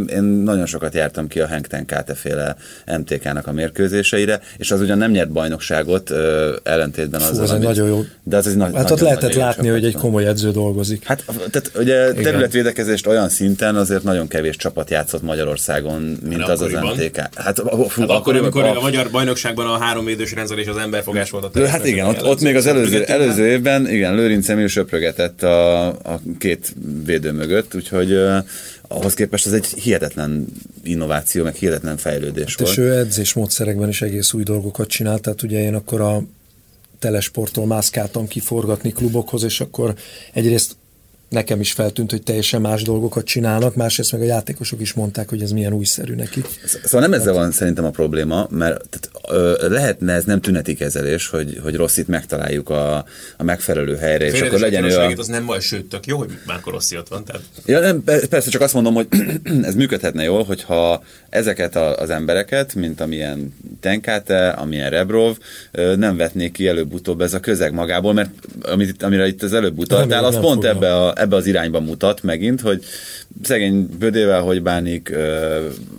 [0.07, 2.57] én nagyon sokat jártam ki a Henk Tenkáte féle
[2.99, 6.11] MTK-nak a mérkőzéseire, és az ugyan nem nyert bajnokságot
[6.63, 7.39] ellentétben az.
[7.39, 10.27] az amit, nagyon jó de az egy nagy, hát ott lehetett látni, hogy egy komoly
[10.27, 11.05] edző dolgozik.
[11.05, 12.23] Hát tehát ugye Igen.
[12.23, 17.17] területvédekezést olyan szinten azért nagyon kevés csapat játszott Magyarországon, mint hát az az MTK.
[17.17, 17.59] Hát, hát
[18.07, 21.69] akkor, amikor a, a magyar bajnokságban a három védős rendszer és az emberfogás volt a
[21.69, 26.21] Hát igen, ott, ott még az előző, előző évben, igen, Lőrinc Emil söprögetett a, a
[26.39, 28.19] két védő mögött, úgyhogy
[28.89, 30.47] ahhoz képest ez egy hihetetlen
[30.85, 32.71] innováció, meg hihetetlen fejlődés hát volt.
[32.71, 36.23] És ő edzésmódszerekben is egész új dolgokat csinált, tehát ugye én akkor a
[37.03, 39.95] telesporttól mászkáltam kiforgatni klubokhoz, és akkor
[40.33, 40.77] egyrészt
[41.33, 45.43] nekem is feltűnt, hogy teljesen más dolgokat csinálnak, másrészt meg a játékosok is mondták, hogy
[45.43, 46.47] ez milyen újszerű nekik.
[46.85, 51.29] Szóval nem ezzel van szerintem a probléma, mert tehát, ö, lehetne ez nem tüneti kezelés,
[51.29, 52.97] hogy, hogy Rosszit megtaláljuk a,
[53.37, 55.13] a megfelelő helyre, és akkor legyen ő a...
[55.17, 57.25] Az nem baj, sőt, tök jó, hogy már Rossi ott van.
[57.25, 57.43] Tehát...
[57.67, 59.07] Ja, nem, persze csak azt mondom, hogy
[59.63, 65.37] ez működhetne jól, hogyha ezeket a, az embereket, mint amilyen Tenkáte, amilyen Rebrov,
[65.97, 68.31] nem vetnék ki előbb-utóbb ez a közeg magából, mert
[68.63, 72.61] amit, amire itt az előbb utaltál, az pont ebbe a, ebbe az irányba mutat megint,
[72.61, 72.85] hogy
[73.43, 75.13] szegény bödével hogy bánik,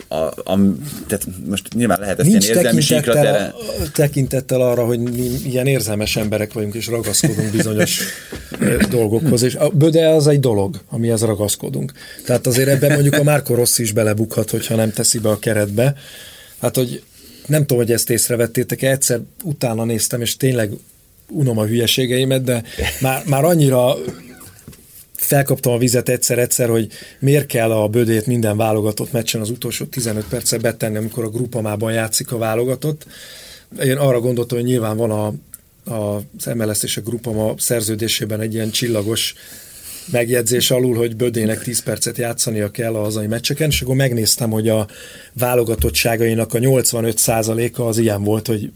[0.08, 0.60] a, a,
[1.08, 3.54] tehát most nyilván lehet ezt Nincs ilyen érzelmi síkra tere...
[3.94, 8.02] tekintettel arra, hogy mi ilyen érzelmes emberek vagyunk, és ragaszkodunk bizonyos
[8.90, 11.92] dolgokhoz, és a böde az egy dolog, amihez ragaszkodunk.
[12.26, 15.96] Tehát azért ebben mondjuk a Márko Rossi is belebukhat, hogyha nem teszi be a keretbe.
[16.62, 17.04] Hát, hogy
[17.48, 20.72] nem tudom, hogy ezt észrevettétek egyszer utána néztem, és tényleg
[21.30, 22.64] unom a hülyeségeimet, de
[23.02, 23.96] már, már annyira
[25.24, 26.88] felkaptam a vizet egyszer-egyszer, hogy
[27.20, 31.94] miért kell a bödét minden válogatott meccsen az utolsó 15 percet betenni, amikor a grupamában
[31.94, 33.06] játszik a válogatott.
[33.84, 35.26] Én arra gondoltam, hogy nyilván van a,
[35.94, 39.34] a, az MLS és a grupama szerződésében egy ilyen csillagos
[40.12, 44.70] megjegyzés alul, hogy Bödének 10 percet játszania kell a hazai meccseken, és akkor megnéztem, hogy
[44.70, 44.88] a
[45.34, 48.72] válogatottságainak a 85%-a az ilyen volt, hogy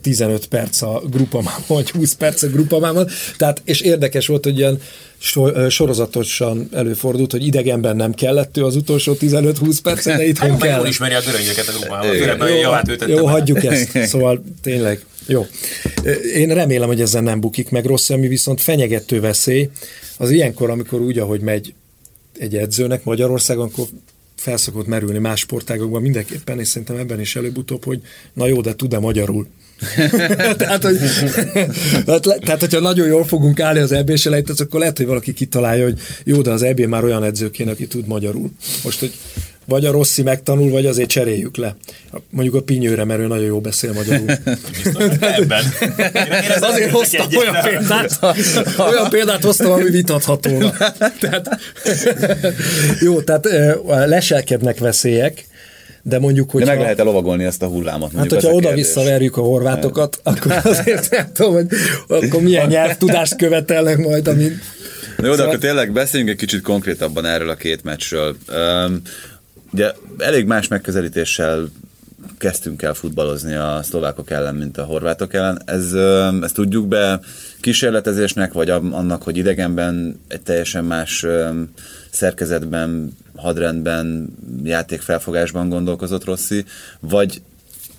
[0.00, 3.08] 15 perc a grupamában, vagy 20 perc a grupamában.
[3.36, 4.80] Tehát, és érdekes volt, hogy ilyen
[5.68, 10.78] sorozatosan előfordult, hogy idegenben nem kellett ő az utolsó 15-20 percet, de itthon kell.
[10.78, 12.48] Jól ismeri a göröngyöket a grupában.
[12.48, 13.98] Jó, javát jó hagyjuk ezt.
[13.98, 15.46] Szóval tényleg jó.
[16.34, 19.68] Én remélem, hogy ezzel nem bukik meg rossz, ami viszont fenyegető veszély,
[20.16, 21.74] az ilyenkor, amikor úgy, ahogy megy
[22.38, 23.86] egy edzőnek Magyarországon, akkor
[24.36, 28.00] felszokott merülni más sportágokban mindenképpen, és szerintem ebben is előbb-utóbb, hogy
[28.32, 29.46] na jó, de tud-e magyarul?
[30.56, 30.98] tehát, hogy,
[32.04, 35.84] tehát, tehát, hogyha nagyon jól fogunk állni az eb elejét, akkor lehet, hogy valaki kitalálja,
[35.84, 38.50] hogy jó, de az eb már olyan edző kéne, aki tud magyarul.
[38.82, 39.12] Most, hogy
[39.64, 41.76] vagy a Rossi megtanul, vagy azért cseréljük le.
[42.30, 44.30] Mondjuk a Pinyőre, mert ő nagyon jó beszél magyarul.
[45.20, 45.64] Ebben.
[46.42, 48.18] Én azért hoztam olyan példát,
[48.78, 50.58] olyan példát hoztam, ami vitatható.
[51.20, 51.58] tehát,
[53.06, 53.48] jó, tehát
[54.06, 55.44] leselkednek veszélyek,
[56.02, 56.62] de mondjuk, hogy.
[56.62, 58.12] De meg lehet-e lovagolni ezt a hullámot?
[58.12, 61.66] Hát, hogyha oda-vissza verjük a horvátokat, akkor azért nem tudom, hogy
[62.08, 64.54] akkor milyen nyelvtudást követelnek majd, amit...
[65.16, 65.46] Na jó, de szóval...
[65.46, 68.36] akkor tényleg beszéljünk egy kicsit konkrétabban erről a két meccsről.
[68.86, 69.00] Um,
[69.72, 71.68] ugye elég más megközelítéssel
[72.38, 75.62] kezdtünk el futballozni a szlovákok ellen, mint a horvátok ellen.
[75.64, 75.92] Ez,
[76.42, 77.20] ezt tudjuk be
[77.60, 81.26] kísérletezésnek, vagy annak, hogy idegenben egy teljesen más
[82.12, 86.64] szerkezetben, hadrendben, játékfelfogásban gondolkozott Rossi,
[87.00, 87.42] vagy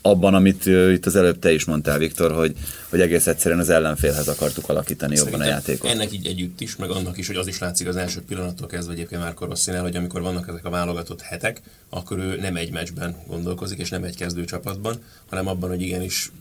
[0.02, 2.56] abban, amit itt az előbb te is mondtál, Viktor, hogy,
[2.89, 5.89] hogy egész egyszerűen az ellenfélhez akartuk alakítani Szerintem jobban a játékot.
[5.89, 8.93] Ennek így együtt is, meg annak is, hogy az is látszik az első pillanattól kezdve
[8.93, 13.15] egyébként már Rosszinál, hogy amikor vannak ezek a válogatott hetek, akkor ő nem egy meccsben
[13.28, 14.95] gondolkozik, és nem egy kezdőcsapatban,
[15.30, 16.32] hanem abban, hogy igenis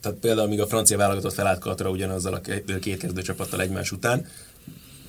[0.00, 2.40] tehát például, amíg a francia válogatott felállt Katra ugyanazzal a
[2.80, 4.26] két kezdőcsapattal egymás után,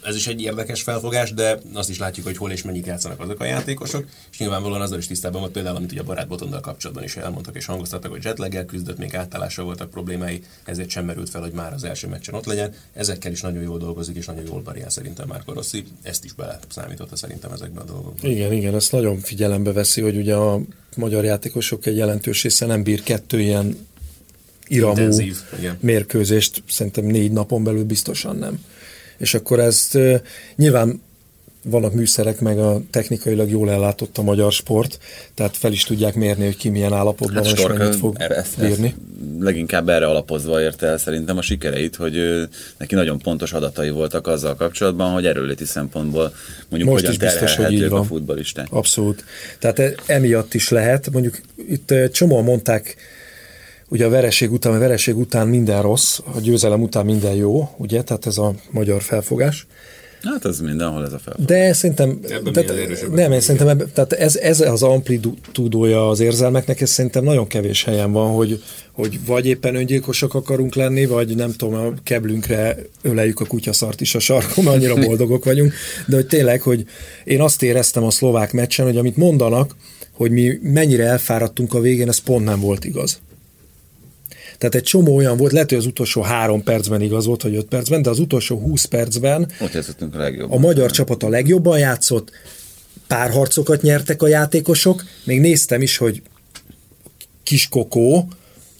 [0.06, 3.40] ez is egy érdekes felfogás, de azt is látjuk, hogy hol és mennyit játszanak azok
[3.40, 7.04] a játékosok, és nyilvánvalóan azzal is tisztában volt például, amit ugye a barát Botondal kapcsolatban
[7.04, 11.42] is elmondtak és hangoztattak, hogy jetlaggel küzdött, még átállással voltak problémái, ezért sem merült fel,
[11.42, 12.74] hogy már az első meccsen ott legyen.
[12.94, 15.84] Ezekkel is nagyon jól dolgozik, és nagyon jól variál szerintem már Rossi.
[16.02, 18.28] Ezt is bele számította szerintem ezekbe a dolgokba.
[18.28, 20.62] Igen, igen, ezt nagyon figyelembe veszi, hogy ugye a
[20.96, 23.88] magyar játékosok egy jelentős része nem bír kettő ilyen
[24.68, 25.38] iramú Intenzív,
[25.80, 28.60] mérkőzést, szerintem négy napon belül biztosan nem
[29.18, 29.98] és akkor ezt
[30.56, 31.02] nyilván
[31.64, 35.00] vannak műszerek, meg a technikailag jól ellátott a magyar sport,
[35.34, 38.36] tehát fel is tudják mérni, hogy ki milyen állapotban hát van, és mennyit fog erre,
[38.36, 38.86] ezt, bírni.
[38.88, 38.96] Ezt
[39.40, 44.28] leginkább erre alapozva érte el szerintem a sikereit, hogy ő, neki nagyon pontos adatai voltak
[44.28, 46.34] azzal kapcsolatban, hogy erőléti szempontból
[46.70, 48.00] mondjuk Most hogyan is biztos, hogy így van.
[48.00, 48.68] a futballisták.
[48.70, 49.24] Abszolút.
[49.60, 52.96] Tehát e- emiatt is lehet, mondjuk itt csomóan mondták,
[53.94, 58.02] Ugye a vereség után, a vereség után minden rossz, a győzelem után minden jó, ugye?
[58.02, 59.68] Tehát ez a magyar felfogás.
[60.24, 61.46] Hát ez mindenhol ez a felfogás.
[61.48, 62.20] De szerintem,
[62.54, 67.48] tehát, nem, én szerintem ebbe, tehát ez, ez az amplitúdója az érzelmeknek, ez szerintem nagyon
[67.48, 72.78] kevés helyen van, hogy, hogy vagy éppen öngyilkosak akarunk lenni, vagy nem tudom, a keblünkre
[73.02, 75.74] öleljük a kutyaszart is a sarkon, annyira boldogok vagyunk,
[76.08, 76.86] de hogy tényleg, hogy
[77.24, 79.76] én azt éreztem a szlovák meccsen, hogy amit mondanak,
[80.12, 83.22] hogy mi mennyire elfáradtunk a végén, ez pont nem volt igaz.
[84.64, 87.66] Tehát egy csomó olyan volt, lehet, hogy az utolsó három percben igaz volt, vagy öt
[87.66, 90.58] percben, de az utolsó húsz percben Ott a, legjobban.
[90.58, 92.32] a magyar csapat a legjobban játszott,
[93.08, 96.22] párharcokat nyertek a játékosok, még néztem is, hogy
[97.44, 98.28] Kiskokó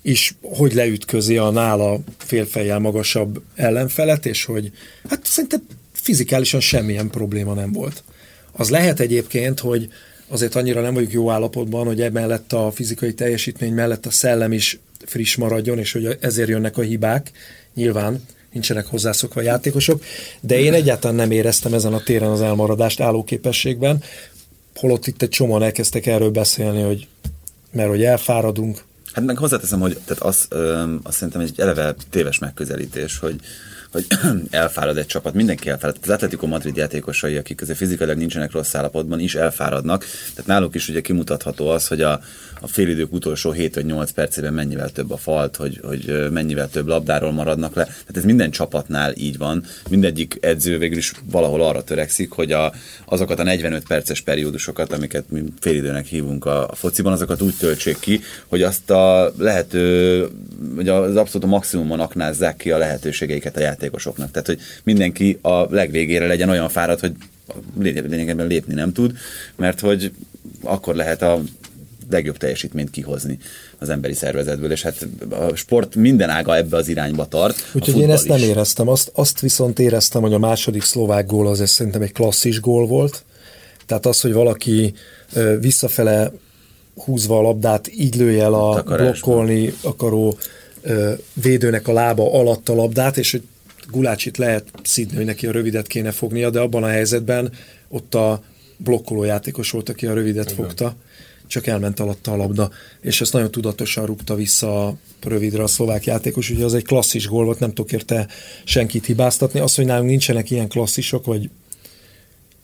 [0.02, 4.72] is hogy leütközi a nála félfejjel magasabb ellenfelet, és hogy
[5.10, 8.04] hát szerintem fizikálisan semmilyen probléma nem volt.
[8.52, 9.88] Az lehet egyébként, hogy
[10.28, 14.80] azért annyira nem vagyunk jó állapotban, hogy emellett a fizikai teljesítmény mellett a szellem is
[15.06, 17.32] friss maradjon, és hogy ezért jönnek a hibák.
[17.74, 20.04] Nyilván nincsenek hozzászokva a játékosok,
[20.42, 24.04] de én egyáltalán nem éreztem ezen a téren az elmaradást állóképességben,
[24.76, 27.08] holott itt egy csomóan elkezdtek erről beszélni, hogy
[27.72, 28.84] mert hogy elfáradunk.
[29.14, 33.36] Hát meg hozzáteszem, hogy tehát az, ö, azt szerintem egy eleve téves megközelítés, hogy
[33.94, 34.06] hogy
[34.52, 35.98] elfárad egy csapat, mindenki elfárad.
[36.02, 40.06] Az Atletico Madrid játékosai, akik azért fizikailag nincsenek rossz állapotban, is elfáradnak.
[40.30, 42.20] Tehát náluk is ugye kimutatható az, hogy a,
[42.64, 46.88] a félidők utolsó 7 vagy 8 percében mennyivel több a falt, hogy, hogy mennyivel több
[46.88, 47.84] labdáról maradnak le.
[47.84, 49.64] Tehát ez minden csapatnál így van.
[49.90, 52.74] Mindegyik edző végül is valahol arra törekszik, hogy a,
[53.06, 58.00] azokat a 45 perces periódusokat, amiket mi félidőnek hívunk a, a fociban, azokat úgy töltsék
[58.00, 60.28] ki, hogy azt a lehető,
[60.76, 64.32] vagy az abszolút a maximumon aknázzák ki a lehetőségeiket a játékosoknak.
[64.32, 67.14] Tehát, hogy mindenki a legvégére legyen olyan fáradt, hogy
[67.80, 69.18] lényegében lépni nem tud,
[69.56, 70.12] mert hogy
[70.64, 71.42] akkor lehet a
[72.10, 73.40] legjobb teljesítményt kihozni
[73.78, 77.72] az emberi szervezetből, és hát a sport minden ága ebbe az irányba tart.
[77.74, 78.30] Úgyhogy én ezt is.
[78.30, 82.60] nem éreztem, azt, azt viszont éreztem, hogy a második szlovák gól az szerintem egy klasszis
[82.60, 83.24] gól volt,
[83.86, 84.94] tehát az, hogy valaki
[85.60, 86.32] visszafele
[86.96, 90.38] húzva a labdát így lője el a blokkolni akaró
[91.34, 93.42] védőnek a lába alatt a labdát, és hogy
[93.92, 97.52] Gulácsit lehet szidni, hogy neki a rövidet kéne fognia, de abban a helyzetben
[97.88, 98.44] ott a
[98.78, 100.56] blokkoló játékos volt, aki a rövidet Igen.
[100.56, 100.96] fogta,
[101.54, 106.06] csak elment alatta a labda, és ezt nagyon tudatosan rúgta vissza a rövidre a szlovák
[106.06, 108.28] játékos, ugye az egy klasszis gól volt, nem tudok érte
[108.64, 109.60] senkit hibáztatni.
[109.60, 111.50] Az, hogy nálunk nincsenek ilyen klasszisok, vagy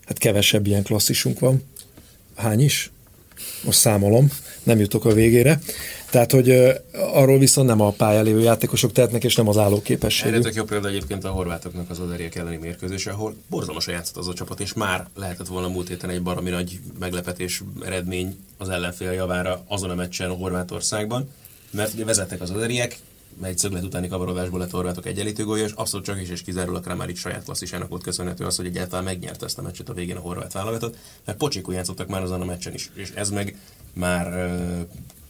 [0.06, 1.64] hát kevesebb ilyen klasszisunk van.
[2.36, 2.92] Hány is?
[3.64, 4.32] Most számolom,
[4.64, 5.60] nem jutok a végére.
[6.10, 6.50] Tehát, hogy
[6.94, 10.34] arról viszont nem a pályán lévő játékosok tehetnek, és nem az állóképesség.
[10.34, 14.34] Erre jó példa egyébként a horvátoknak az oderiek elleni mérkőzés, ahol borzalmasan játszott az a
[14.34, 19.64] csapat, és már lehetett volna múlt héten egy baromi nagy meglepetés eredmény az ellenfél javára
[19.68, 21.30] azon a meccsen a Horvátországban,
[21.72, 22.98] mert vezettek az oderiek,
[23.42, 27.20] egy szöglet utáni kavarodásból lett horvátok egyenlítő gólya, és abszolút csak is és kizárólag Kramaric
[27.20, 30.54] saját klasszisának volt köszönhető az, hogy egyáltalán megnyerte ezt a meccset a végén a horvát
[30.54, 33.56] válogatott, mert pocsikú játszottak már azon a meccsen is, és ez meg
[33.94, 34.52] már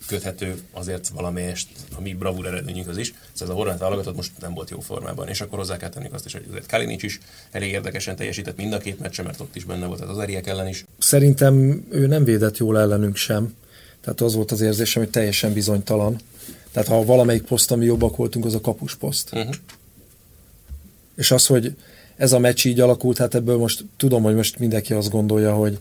[0.10, 1.68] köthető azért valamelyest
[1.98, 3.14] a mi bravúr eredményünkhöz is.
[3.34, 6.26] Szóval a horvát válogatott most nem volt jó formában, és akkor hozzá kell tenni azt
[6.26, 7.20] is, hogy azért Kalinic is
[7.52, 10.68] elég érdekesen teljesített mind a két meccsen, mert ott is benne volt az Eriek ellen
[10.68, 10.86] is.
[10.98, 13.56] Szerintem ő nem védett jól ellenünk sem.
[14.02, 16.16] Tehát az volt az érzésem, hogy teljesen bizonytalan.
[16.72, 19.34] Tehát ha valamelyik poszt, ami jobbak voltunk, az a kapus poszt.
[19.34, 19.54] Uh-huh.
[21.16, 21.76] És az, hogy
[22.16, 25.78] ez a meccs így alakult, hát ebből most tudom, hogy most mindenki azt gondolja, hogy,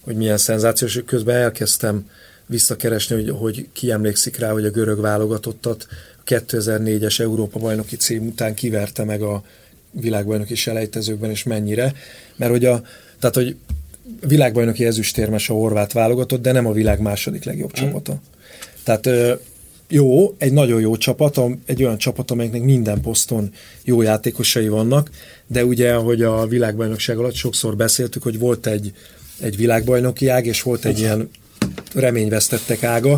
[0.00, 2.10] hogy milyen szenzációs, közben elkezdtem
[2.46, 5.86] visszakeresni, hogy, hogy ki emlékszik rá, hogy a görög válogatottat
[6.18, 9.42] a 2004-es Európa bajnoki cím után kiverte meg a
[9.90, 11.92] világbajnoki selejtezőkben, és mennyire.
[12.36, 12.82] Mert hogy a,
[13.18, 13.56] tehát, hogy
[14.26, 17.82] világbajnoki ezüstérmes a horvát válogatott, de nem a világ második legjobb mm.
[17.82, 18.20] csapata.
[18.82, 19.08] Tehát
[19.88, 23.50] jó, egy nagyon jó csapat, egy olyan csapat, amelyiknek minden poszton
[23.84, 25.10] jó játékosai vannak,
[25.46, 28.92] de ugye, hogy a világbajnokság alatt sokszor beszéltük, hogy volt egy,
[29.40, 31.30] egy világbajnoki ág, és volt egy ilyen
[31.94, 33.16] reményvesztettek ága,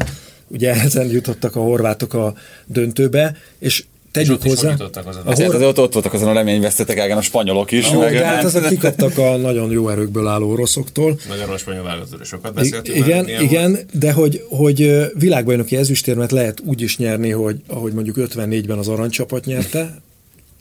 [0.49, 2.35] ugye ezen jutottak a horvátok a
[2.67, 3.85] döntőbe, és
[4.17, 4.77] tegyük és hozzá.
[5.25, 5.63] Az a hor...
[5.63, 7.87] ott, ott voltak azon a reményvesztetek ágán a spanyolok is.
[7.87, 8.13] Ah, meg...
[8.13, 11.19] De hát azok kikaptak a nagyon jó erőkből álló oroszoktól.
[11.29, 12.99] Nagyon rossz spanyol válogatóról sokat beszéltünk.
[12.99, 13.99] Igen, igen volt.
[13.99, 19.45] de hogy, hogy világbajnoki ezüstérmet lehet úgy is nyerni, hogy ahogy mondjuk 54-ben az aranycsapat
[19.45, 20.01] nyerte,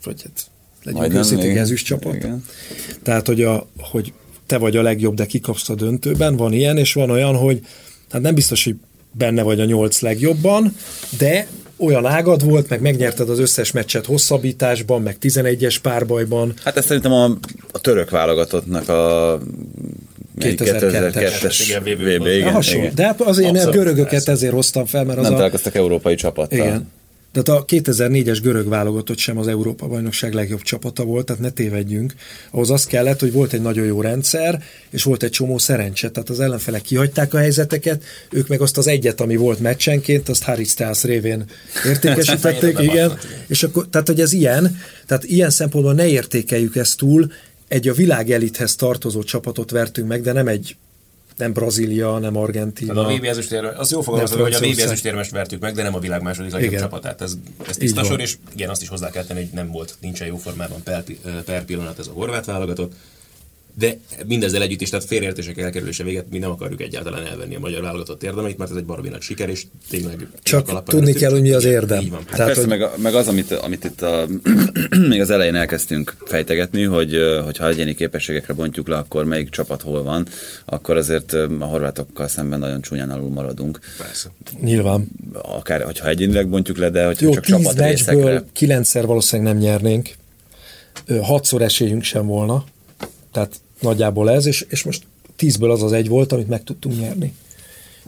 [0.04, 0.50] vagy hát
[0.84, 2.16] legyünk őszintén ezüst csapat.
[2.16, 2.44] Igen.
[3.04, 4.14] Tehát, hogy, a, hogy
[4.46, 7.62] te vagy a legjobb, de kikapsz a döntőben, van ilyen, és van olyan, hogy
[8.16, 8.76] hát nem biztos, hogy
[9.12, 10.76] benne vagy a nyolc legjobban,
[11.18, 11.48] de
[11.78, 16.54] olyan ágad volt, meg megnyerted az összes meccset hosszabbításban, meg 11-es párbajban.
[16.64, 17.26] Hát ez szerintem a,
[17.72, 19.40] a török válogatottnak a
[20.40, 22.92] 2002-es VB, igen, igen.
[22.96, 25.36] De hát az én a görögöket ezért hoztam fel, mert az Nem a...
[25.36, 26.58] találkoztak európai csapattal.
[26.58, 26.92] Igen.
[27.36, 32.14] Tehát a 2004-es görög válogatott sem az Európa bajnokság legjobb csapata volt, tehát ne tévedjünk.
[32.52, 36.10] Ahhoz az kellett, hogy volt egy nagyon jó rendszer, és volt egy csomó szerencse.
[36.10, 40.44] Tehát az ellenfelek kihagyták a helyzeteket, ők meg azt az egyet, ami volt meccsenként, azt
[40.44, 41.46] Harry Styles révén
[41.86, 43.18] értékesítették, igen.
[43.48, 47.32] És akkor, tehát, hogy ez ilyen, tehát ilyen szempontból ne értékeljük ezt túl,
[47.68, 50.76] egy a világ elithez tartozó csapatot vertünk meg, de nem egy
[51.38, 52.94] nem Brazília, nem Argentina.
[52.94, 55.96] Tehát a VB ezüstérmes, az jó fogalmazva, hogy a VB ezüstérmest vertük meg, de nem
[55.96, 57.22] a világ második legjobb csapatát.
[57.22, 60.28] Ez, ez tiszta sor, és igen, azt is hozzá kell tenni, hogy nem volt, nincsen
[60.28, 61.04] jó formában per,
[61.46, 62.94] per pillanat ez a horvát válogatott
[63.78, 67.82] de mindezzel együtt is, tehát félreértések elkerülése véget, mi nem akarjuk egyáltalán elvenni a magyar
[67.82, 70.28] válogatott érdemeit, mert ez egy baromi nagy siker, és tényleg...
[70.44, 72.02] Csak tudni kell, hogy mi az érdem.
[72.02, 72.20] Így van.
[72.20, 72.80] Hát tehát, persze, hogy...
[72.80, 74.28] meg, meg, az, amit, amit itt a,
[75.10, 79.82] még az elején elkezdtünk fejtegetni, hogy, hogy ha egyéni képességekre bontjuk le, akkor melyik csapat
[79.82, 80.28] hol van,
[80.66, 83.80] akkor azért a horvátokkal szemben nagyon csúnyán alul maradunk.
[83.98, 84.32] Persze.
[84.62, 85.08] Nyilván.
[85.34, 88.44] Akár, hogyha egyénileg bontjuk le, de hogyha Jó, csak csapat részekre...
[88.54, 90.10] kilencszer valószínűleg nem nyernénk,
[91.22, 92.64] hatszor esélyünk sem volna,
[93.32, 95.04] tehát Nagyjából ez, és, és most
[95.36, 97.34] tízből az az egy volt, amit meg tudtunk nyerni.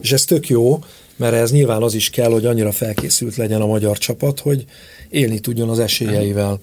[0.00, 0.84] És ez tök jó,
[1.16, 4.64] mert ez nyilván az is kell, hogy annyira felkészült legyen a magyar csapat, hogy
[5.08, 6.60] élni tudjon az esélyeivel.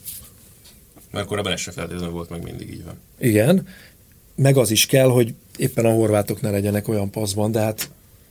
[1.11, 2.93] Mert korábban ez se feltétlenül volt meg mindig így van.
[3.19, 3.67] Igen,
[4.35, 7.89] meg az is kell, hogy éppen a horvátok ne legyenek olyan paszban, de hát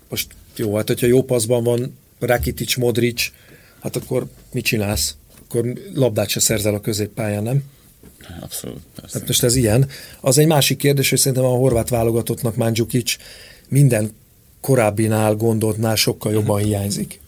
[0.08, 3.30] most jó, hát hogyha jó paszban van Rakitic, Modric,
[3.80, 5.16] hát akkor mit csinálsz?
[5.44, 7.62] Akkor labdát se szerzel a középpályán, nem?
[8.40, 8.80] Abszolút.
[9.00, 9.18] Persze.
[9.18, 9.88] Hát most ez ilyen.
[10.20, 13.16] Az egy másik kérdés, hogy szerintem a horvát válogatottnak Mandzukic
[13.68, 14.12] minden
[14.60, 17.20] korábbinál, gondoltnál sokkal jobban hiányzik.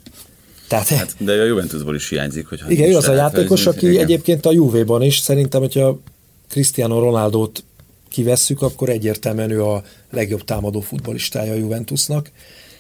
[0.68, 2.46] Tehát, hát, de a Juventusból is hiányzik.
[2.46, 4.02] Hogy igen, ő az a játékos, aki igen.
[4.02, 6.00] egyébként a Juve-ban is, szerintem, hogyha
[6.48, 7.64] Cristiano Ronaldo-t
[8.09, 12.30] kivesszük, akkor egyértelműen ő a legjobb támadó futbolistája a Juventusnak,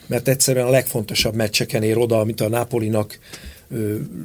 [0.06, 3.18] mert egyszerűen a legfontosabb meccseken ér oda, mint a Napolinak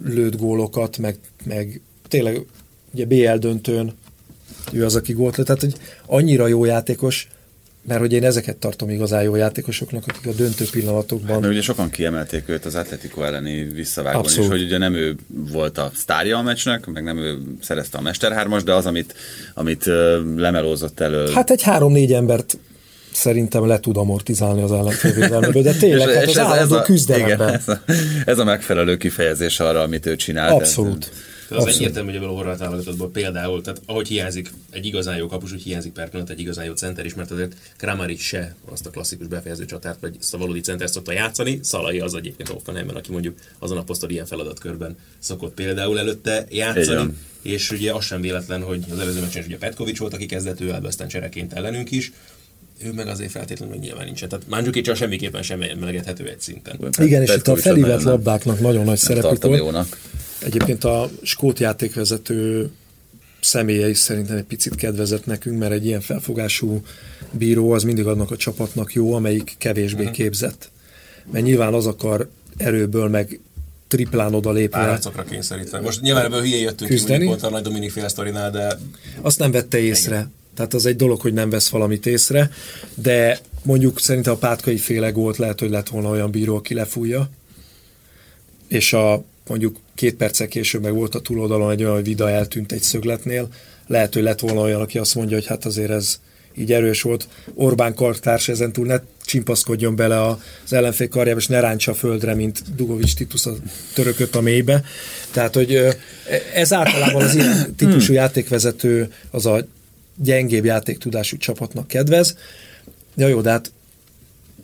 [0.06, 2.46] lőtt gólokat, meg, meg tényleg
[2.94, 3.94] ugye BL döntőn
[4.72, 5.74] ő az, aki gólt lőtt, tehát hogy
[6.06, 7.28] annyira jó játékos,
[7.88, 11.40] mert hogy én ezeket tartom igazán jó játékosoknak, akik a döntő pillanatokban...
[11.40, 15.78] Mert ugye sokan kiemelték őt az Atletico elleni visszavágón is, hogy ugye nem ő volt
[15.78, 19.16] a sztárja a meccsnek, meg nem ő szerezte a Mesterhármas, de az, amit,
[19.54, 19.86] amit
[20.36, 21.32] lemelózott elő...
[21.34, 22.58] Hát egy három-négy embert
[23.12, 27.48] szerintem le tud amortizálni az ellenfélvédelméből, de tényleg, hát az ez, ez a, küzdelemben.
[27.48, 27.82] Igen, ez, a,
[28.26, 30.54] ez a megfelelő kifejezés arra, amit ő csinál.
[30.54, 31.00] Abszolút.
[31.00, 31.08] De,
[31.52, 35.62] az egyértelmű, hogy a horvát válogatottból például, tehát ahogy hiányzik egy igazán jó kapus, úgy
[35.62, 39.28] hiányzik per pillanat egy igazán jó center is, mert azért Kramaric se azt a klasszikus
[39.28, 43.38] befejező csatát, vagy azt a valódi center szokta játszani, Szalai az egyébként Hoffenheimben, aki mondjuk
[43.60, 47.14] azon a poszton ilyen feladatkörben szokott például előtte játszani.
[47.42, 50.72] És ugye az sem véletlen, hogy az előző meccsen ugye Petkovics volt, aki kezdett ő
[50.84, 52.12] aztán csereként ellenünk is,
[52.86, 54.30] ő meg azért feltétlenül nyilván nincsen.
[54.30, 56.80] Tehát Mandzukic semmiképpen sem melegedhető egy szinten.
[57.00, 59.98] Igen, és itt a felívett labdáknak nagyon nagy szerepük volt.
[60.40, 62.70] Egyébként a skót játékvezető
[63.42, 66.84] személye is szerintem egy picit kedvezett nekünk, mert egy ilyen felfogású
[67.32, 70.16] bíró az mindig annak a csapatnak jó, amelyik kevésbé uh-huh.
[70.16, 70.72] képzett.
[71.32, 73.40] Mert nyilván az akar erőből meg
[73.88, 74.78] triplán oda lépve.
[74.78, 75.80] Párcokra kényszerítve.
[75.80, 77.20] Most nyilván ebből hülye jöttünk küzdeni.
[77.20, 78.10] ki, pont a nagy Dominik fél
[78.52, 78.78] de...
[79.22, 80.16] Azt nem vette észre.
[80.16, 80.40] Igen.
[80.56, 82.52] Tehát az egy dolog, hogy nem vesz valamit észre,
[82.96, 87.30] de mondjuk szerintem a pátkai féle gólt lehet, hogy lett volna olyan bíró, aki lefújja,
[88.68, 92.72] és a mondjuk két perccel később meg volt a túloldalon egy olyan, hogy Vida eltűnt
[92.72, 93.48] egy szögletnél,
[93.88, 96.20] lehet, hogy lett volna olyan, aki azt mondja, hogy hát azért ez
[96.58, 97.28] így erős volt.
[97.54, 102.36] Orbán kartárs ezen túl ne csimpaszkodjon bele az ellenfél karjába, és ne ráncsa a földre,
[102.36, 103.52] mint Dugovics Titus a
[103.94, 104.84] törököt a mélybe.
[105.32, 105.80] Tehát, hogy
[106.54, 109.66] ez általában az ilyen típusú játékvezető az a
[110.16, 112.38] gyengébb játéktudású csapatnak kedvez.
[113.16, 113.72] Ja jó, de hát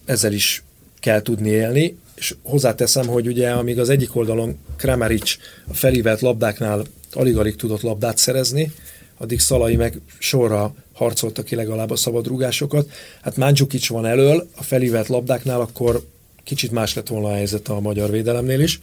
[0.06, 0.64] ezzel is
[1.00, 5.36] kell tudni élni, és hozzáteszem, hogy ugye amíg az egyik oldalon Kramaric
[5.68, 8.72] a felívelt labdáknál alig-alig tudott labdát szerezni,
[9.18, 12.90] addig Szalai meg sorra harcolta ki legalább a szabadrúgásokat.
[13.22, 16.06] Hát Mandzukic van elől, a felívelt labdáknál akkor
[16.44, 18.80] kicsit más lett volna a helyzet a magyar védelemnél is.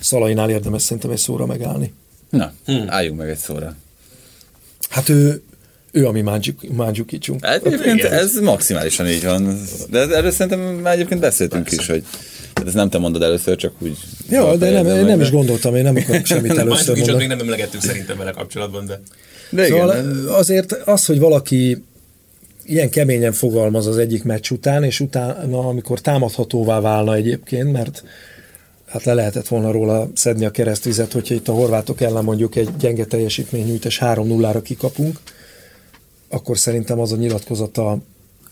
[0.00, 1.92] Szalainál érdemes szerintem egy szóra megállni.
[2.30, 2.84] Na, hmm.
[2.88, 3.76] álljunk meg egy szóra.
[4.88, 5.42] Hát ő
[5.92, 6.24] ő a mi
[6.68, 7.44] Mandzukicsunk.
[7.44, 9.60] Hát egyébként ez maximálisan így van.
[9.90, 11.80] De erről szerintem már egyébként beszéltünk Persze.
[11.80, 12.04] is, hogy
[12.54, 13.96] hát ezt nem te mondod először, csak úgy...
[14.28, 17.18] Jó, de nem, én nem is gondoltam, én nem akarok semmit először mondani.
[17.18, 19.00] még nem emlegettünk szerintem vele kapcsolatban, de...
[19.50, 20.24] de szóval igen.
[20.28, 21.84] azért az, hogy valaki
[22.64, 28.02] ilyen keményen fogalmaz az egyik meccs után, és utána, amikor támadhatóvá válna egyébként, mert
[28.86, 32.68] hát le lehetett volna róla szedni a keresztvizet, hogyha itt a horvátok ellen mondjuk egy
[32.78, 35.18] gyenge teljesítmény nyújtás 3-0-ra kikapunk,
[36.30, 37.98] akkor szerintem az a nyilatkozata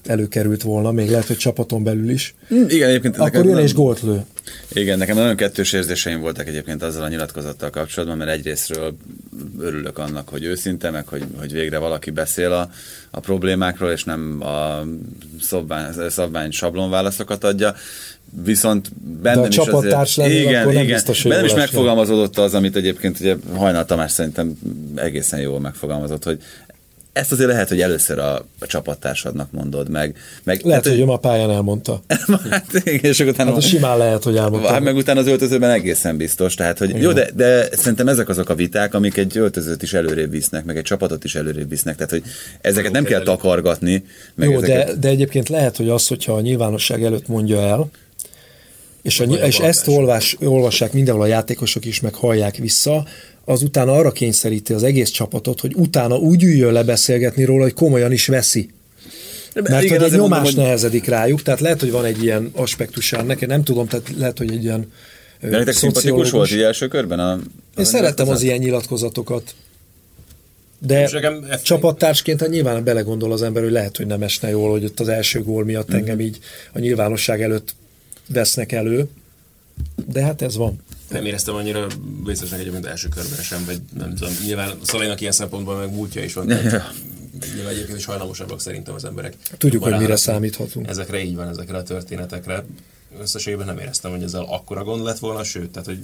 [0.07, 2.35] előkerült volna, még lehet, hogy csapaton belül is.
[2.55, 3.19] Mm, igen, egyébként.
[3.19, 4.25] Akkor jön és gólt lő.
[4.73, 8.97] Igen, nekem nagyon kettős érzéseim voltak egyébként azzal a nyilatkozattal kapcsolatban, mert egyrésztről
[9.61, 12.71] örülök annak, hogy őszinte, meg hogy, hogy végre valaki beszél a,
[13.11, 14.83] a problémákról, és nem a
[15.41, 17.75] szabvány, szabvány sablon válaszokat adja.
[18.45, 22.39] Viszont bennem De a is azért, lenni, igen, akkor nem igen, biztos, bennem is megfogalmazódott
[22.39, 24.59] az, amit egyébként ugye Hajnal Tamás szerintem
[24.95, 26.39] egészen jól megfogalmazott, hogy
[27.13, 30.17] ezt azért lehet, hogy először a, a csapattársadnak mondod meg.
[30.45, 32.03] meg lehet, hát, hogy ő a pályán elmondta.
[32.51, 34.69] hát, igen, és utána, hát simán lehet, hogy elmondta.
[34.69, 36.55] Hát meg utána az öltözőben egészen biztos.
[36.55, 40.31] Tehát, hogy jó, de, de szerintem ezek azok a viták, amik egy öltözőt is előrébb
[40.31, 41.95] visznek, meg egy csapatot is előrébb visznek.
[41.95, 42.23] Tehát, hogy
[42.61, 44.05] ezeket nem kell takargatni.
[44.35, 44.87] Meg jó, ezeket...
[44.87, 47.91] de, de egyébként lehet, hogy az, hogyha a nyilvánosság előtt mondja el,
[49.03, 53.05] és, a, és ezt olvas, olvassák mindenhol a játékosok is, meg hallják vissza,
[53.49, 57.73] az utána arra kényszeríti az egész csapatot, hogy utána úgy üljön le beszélgetni róla, hogy
[57.73, 58.71] komolyan is veszi.
[59.55, 60.65] Mert Igen, hogy egy nyomás mondom, hogy...
[60.65, 64.39] nehezedik rájuk, tehát lehet, hogy van egy ilyen aspektus ennek, én nem tudom, tehát lehet,
[64.39, 64.93] hogy egy ilyen
[65.41, 67.19] De nektek szimpatikus volt így első körben?
[67.19, 67.41] A, a
[67.77, 69.55] én szerettem az ilyen nyilatkozatokat.
[70.79, 71.11] De
[71.63, 75.09] csapattársként hát nyilván belegondol az ember, hogy lehet, hogy nem esne jól, hogy ott az
[75.09, 75.99] első gól miatt mm-hmm.
[75.99, 76.39] engem így
[76.73, 77.75] a nyilvánosság előtt
[78.33, 79.09] vesznek elő.
[80.13, 80.81] De hát ez van.
[81.09, 81.87] Nem éreztem annyira
[82.25, 84.33] biztosnak egyébként első körben sem, vagy nem tudom.
[84.45, 86.47] Nyilván Szalainak ilyen szempontból meg múltja is van.
[86.47, 89.35] Nyilván egyébként is hajlamosabbak szerintem az emberek.
[89.59, 90.89] Tudjuk, hogy mire számíthatunk.
[90.89, 92.65] Ezekre így van, ezekre a történetekre
[93.21, 95.99] összességében nem éreztem, hogy ezzel akkora gond lett volna, sőt, tehát hogy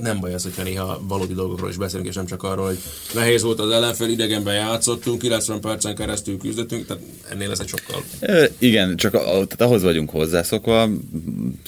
[0.00, 2.78] nem baj az, hogyha néha valódi dolgokról is beszélünk, és nem csak arról, hogy
[3.14, 8.02] nehéz volt az ellenfél, idegenben játszottunk, 90 percen keresztül küzdöttünk, tehát ennél ez egy sokkal...
[8.20, 10.88] E, igen, csak a, tehát ahhoz vagyunk hozzászokva.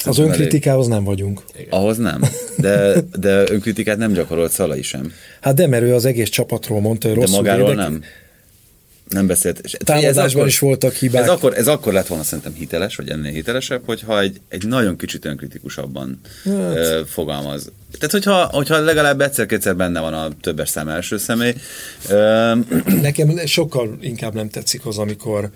[0.04, 1.42] Az önkritikához nem vagyunk.
[1.54, 1.70] Igen.
[1.70, 2.22] Ahhoz nem,
[2.56, 5.12] de, de önkritikát nem gyakorolt Szalai sem.
[5.40, 7.88] Hát de mert ő az egész csapatról mondta, hogy rosszul De magáról védek.
[7.88, 8.02] nem
[9.10, 9.78] nem beszélt.
[9.84, 11.22] Támadásban akkor, is voltak hibák.
[11.22, 14.96] Ez akkor, ez akkor lett volna szerintem hiteles, vagy ennél hitelesebb, hogyha egy, egy nagyon
[14.96, 16.76] kicsit önkritikusabban hát.
[16.76, 17.72] ö, fogalmaz.
[17.92, 21.54] Tehát, hogyha, hogyha legalább egyszer-kétszer benne van a többes szám első személy.
[22.08, 22.54] Ö,
[23.02, 25.50] Nekem sokkal inkább nem tetszik az, amikor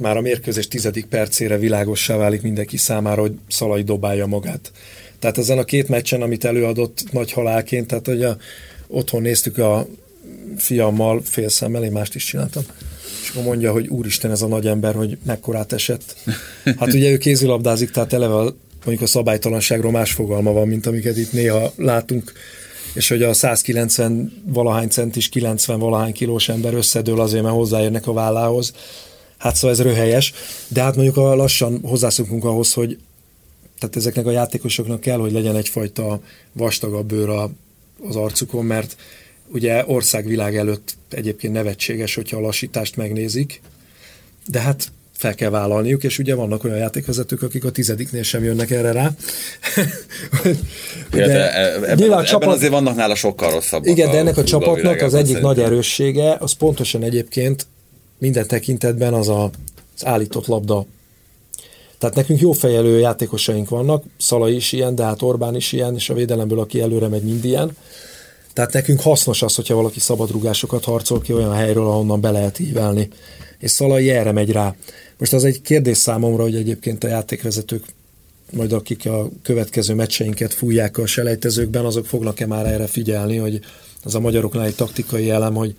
[0.00, 4.72] már a mérkőzés tizedik percére világossá válik mindenki számára, hogy Szalai dobálja magát.
[5.18, 8.36] Tehát ezen a két meccsen, amit előadott nagy halálként, tehát hogy a,
[8.86, 9.86] otthon néztük a
[10.56, 12.62] fiammal félszemmel, én mást is csináltam.
[13.22, 16.16] És akkor mondja, hogy úristen ez a nagy ember, hogy mekkorát esett.
[16.78, 18.34] Hát ugye ő kézilabdázik, tehát eleve
[18.84, 22.32] mondjuk a szabálytalanságról más fogalma van, mint amiket itt néha látunk,
[22.94, 28.12] és hogy a 190 valahány centis, 90 valahány kilós ember összedől azért, mert hozzáérnek a
[28.12, 28.72] vállához.
[29.38, 30.32] Hát szóval ez röhelyes,
[30.68, 32.98] de hát mondjuk a lassan hozzászokunk ahhoz, hogy
[33.78, 36.20] tehát ezeknek a játékosoknak kell, hogy legyen egyfajta
[36.52, 37.28] vastagabb bőr
[38.08, 38.96] az arcukon, mert
[39.52, 43.60] Ugye országvilág előtt egyébként nevetséges, hogyha a lassítást megnézik,
[44.46, 48.70] de hát fel kell vállalniuk, és ugye vannak olyan játékvezetők, akik a tizediknél sem jönnek
[48.70, 49.10] erre rá.
[51.10, 52.42] de e- ebben, ebben, csapat...
[52.42, 53.86] ebben azért vannak nála sokkal rosszabb.
[53.86, 55.54] Igen, de ennek a, a csapatnak az egyik szerintem.
[55.54, 57.66] nagy erőssége, az pontosan egyébként
[58.18, 59.50] minden tekintetben az a,
[59.94, 60.86] az állított labda.
[61.98, 66.10] Tehát nekünk jó fejelő játékosaink vannak, Szala is ilyen, de hát Orbán is ilyen, és
[66.10, 67.76] a védelemből, aki előre megy, mind ilyen.
[68.60, 73.08] Tehát nekünk hasznos az, hogyha valaki szabadrugásokat harcol ki olyan helyről, ahonnan be lehet ívelni.
[73.58, 74.74] És Szalai erre megy rá.
[75.18, 77.84] Most az egy kérdés számomra, hogy egyébként a játékvezetők
[78.52, 83.60] majd akik a következő meccseinket fújják a selejtezőkben, azok fognak-e már erre figyelni, hogy
[84.04, 85.74] az a magyaroknál egy taktikai elem, hogy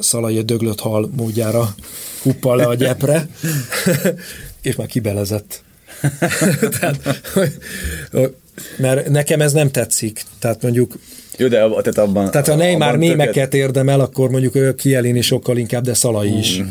[0.00, 1.74] Szalai a döglött hal módjára
[2.20, 3.28] kuppal le a gyepre,
[4.62, 5.62] és már kibelezett.
[6.80, 7.20] Tehát,
[8.76, 10.22] mert nekem ez nem tetszik.
[10.38, 10.98] Tehát mondjuk
[11.36, 12.30] jó, de tehát abban...
[12.30, 13.54] Tehát ha Neymar mémeket töket...
[13.54, 16.58] érdemel, akkor mondjuk ő Kielini sokkal inkább, de Szalai is.
[16.60, 16.66] Mm.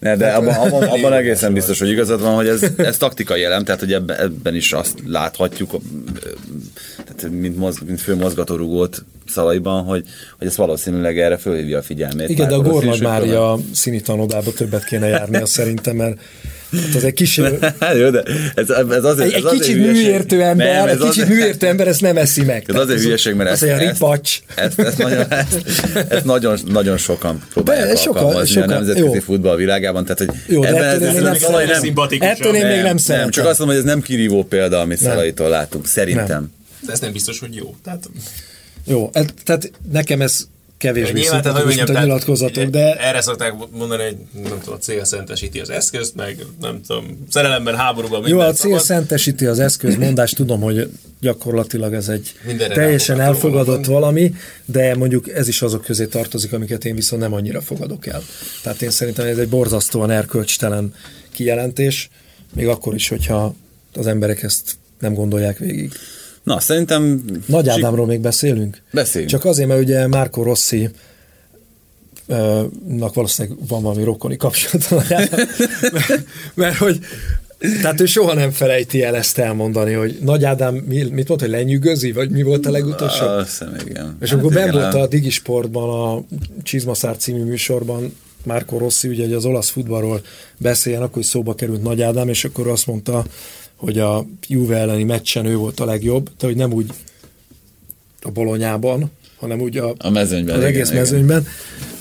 [0.00, 3.64] Ne, de abban, abban, abban egészen biztos, hogy igazad van, hogy ez, ez taktikai elem,
[3.64, 5.76] tehát hogy ebben, ebben is azt láthatjuk,
[6.96, 10.04] tehát mint, moz, mint fő mozgatórugót Szalaiban, hogy,
[10.38, 12.28] hogy ez valószínűleg erre fölhívja a figyelmét.
[12.28, 16.18] Igen, de a Gornad Mária színi tanodába többet kéne járni, szerintem, mert
[16.72, 17.36] Hát ez egy kis...
[18.00, 18.22] Jó, de
[18.54, 21.88] ez, ez azért, egy, egy ez kicsit műértő ember, nem, egy kicsit azért, műértő ember
[21.88, 22.64] ezt nem eszi meg.
[22.66, 25.66] Ez azért hülyeség, mert ezt, ezt, ezt, ezt, ezt, nagyon, ezt,
[26.08, 29.20] ezt nagyon, nagyon sokan próbálják de, sokan, sokan, a nemzetközi jó.
[29.20, 30.04] futball világában.
[30.04, 33.20] Tehát, hogy jó, de ettől én, nem, nem, ettől én még nem szeretem.
[33.20, 36.52] Nem, csak azt mondom, hogy ez nem kirívó példa, amit Szalaitól látunk, szerintem.
[36.86, 37.74] De ez nem biztos, hogy jó.
[37.84, 38.10] Tehát...
[38.86, 39.10] Jó,
[39.44, 40.46] tehát nekem ez
[40.80, 42.96] kevésbé szimpatikus, mint a nyilatkozatok, de...
[42.96, 47.76] Erre szokták mondani, hogy nem tudom, a cél szentesíti az eszközt, meg nem tudom, szerelemben,
[47.76, 53.20] háborúban Jó, a cél szentesíti az eszköz mondás, tudom, hogy gyakorlatilag ez egy Mindenre teljesen
[53.20, 58.06] elfogadott valami, de mondjuk ez is azok közé tartozik, amiket én viszont nem annyira fogadok
[58.06, 58.22] el.
[58.62, 60.94] Tehát én szerintem ez egy borzasztóan erkölcstelen
[61.30, 62.10] kijelentés,
[62.54, 63.54] még akkor is, hogyha
[63.94, 65.92] az emberek ezt nem gondolják végig.
[66.42, 67.24] Na, szerintem...
[67.46, 68.82] Nagy Ádámról még beszélünk?
[68.92, 69.32] Beszéljünk.
[69.32, 70.88] Csak azért, mert ugye Márko Rossi
[72.88, 75.02] nak valószínűleg van valami rokoni kapcsolata,
[75.92, 76.24] mert,
[76.54, 77.00] mert hogy
[77.82, 82.12] tehát ő soha nem felejti el ezt elmondani, hogy Nagy Ádám, mit mondta, hogy lenyűgözi,
[82.12, 83.26] vagy mi volt a legutolsó?
[83.26, 84.16] Azt igen.
[84.20, 86.24] És hát akkor ben volt a Digisportban, a
[86.62, 90.20] Csizmaszár című műsorban Márko Rossi, ugye hogy az olasz futballról
[90.56, 93.24] beszéljen, akkor is szóba került Nagy Ádám, és akkor azt mondta,
[93.80, 96.90] hogy a Juve elleni meccsen ő volt a legjobb, de hogy nem úgy
[98.20, 101.46] a bolonyában, hanem úgy a, a mezőnyben, az egész igen, mezőnyben,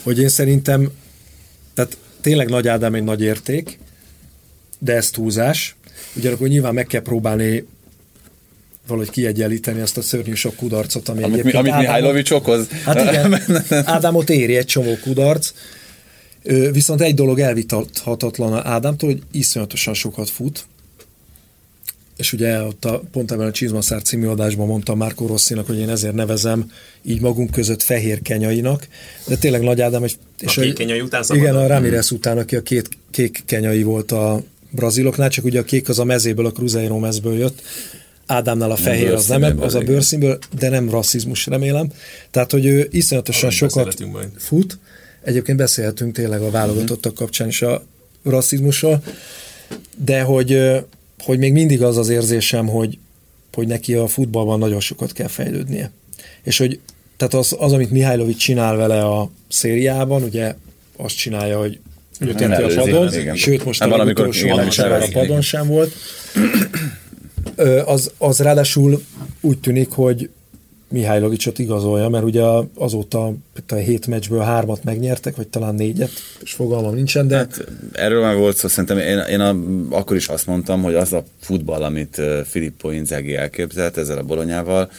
[0.04, 0.92] hogy én szerintem,
[1.74, 3.80] tehát tényleg Nagy Ádám egy nagy érték,
[4.80, 5.76] de ez túlzás.
[6.16, 7.66] Ugyanakkor nyilván meg kell próbálni
[8.88, 12.68] valahogy kiegyenlíteni ezt a szörnyű sok kudarcot, ami amit, egyébként amit Mihálylovics okoz.
[12.70, 15.54] Hát igen, Ádámot éri egy csomó kudarc,
[16.72, 20.66] viszont egy dolog elvitathatatlan Ádámtól, hogy iszonyatosan sokat fut,
[22.20, 25.90] és ugye ott a, pont ebben a Csizmaszár című adásban mondtam Márkó Rosszinak, hogy én
[25.90, 28.88] ezért nevezem így magunk között fehér kenyainak,
[29.28, 31.50] de tényleg Nagy Ádám, és, és a kék kenyai után szabadon.
[31.50, 35.64] Igen, a Ramirez után, aki a két kék kenyai volt a braziloknál, csak ugye a
[35.64, 37.62] kék az a mezéből, a Cruzeiro mezből jött,
[38.26, 41.92] Ádámnál a fehér az nem, az a bőrszínből, de nem rasszizmus, remélem.
[42.32, 44.04] Tehát, hogy ő iszonyatosan sokat
[44.38, 44.78] fut.
[45.24, 47.84] Egyébként beszélhetünk tényleg a válogatottak kapcsán is a
[48.24, 49.04] rasszizmusról,
[50.04, 50.62] de hogy,
[51.24, 52.98] hogy még mindig az az érzésem, hogy,
[53.54, 55.92] hogy neki a futballban nagyon sokat kell fejlődnie.
[56.44, 56.80] És hogy
[57.18, 60.56] tehát az, az amit Mihajlovic csinál vele a szériában, ugye
[60.98, 61.80] azt csinálja, hogy
[62.20, 63.36] ő tette a padon, igen.
[63.36, 65.94] sőt most hát a utolsó a padon sem volt.
[67.86, 69.04] Az, az ráadásul
[69.42, 70.30] úgy tűnik, hogy
[70.92, 72.44] Mihálylovicsot igazolja, mert ugye
[72.76, 73.34] azóta
[73.68, 76.12] a hét meccsből hármat megnyertek, vagy talán négyet,
[76.42, 77.36] és fogalmam nincsen, de...
[77.36, 79.56] Hát, erről már volt szó, szerintem én, én a,
[79.98, 84.92] akkor is azt mondtam, hogy az a futball, amit Filippo Inzaghi elképzelt ezzel a bolonyával,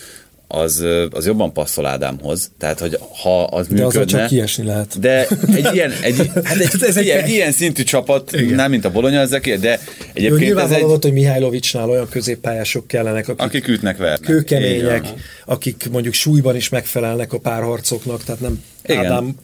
[0.52, 2.50] az, az jobban passzol Ádámhoz.
[2.58, 4.04] Tehát, hogy ha az de működne...
[4.04, 5.00] De csak kiesni lehet.
[5.00, 8.54] De egy ilyen, egy, hát egy, egy, egy ilyen szintű csapat, Igen.
[8.54, 9.80] nem mint a Bolonya, ezek, de
[10.12, 10.82] egyébként Jó, ez egy...
[10.82, 14.20] volt, hogy Mihálylovicsnál olyan középpályások kellenek, akik, akik ütnek, vernek.
[14.20, 15.06] Kőkemények,
[15.44, 19.04] akik mondjuk súlyban is megfelelnek a párharcoknak, tehát nem Igen.
[19.04, 19.34] Ádám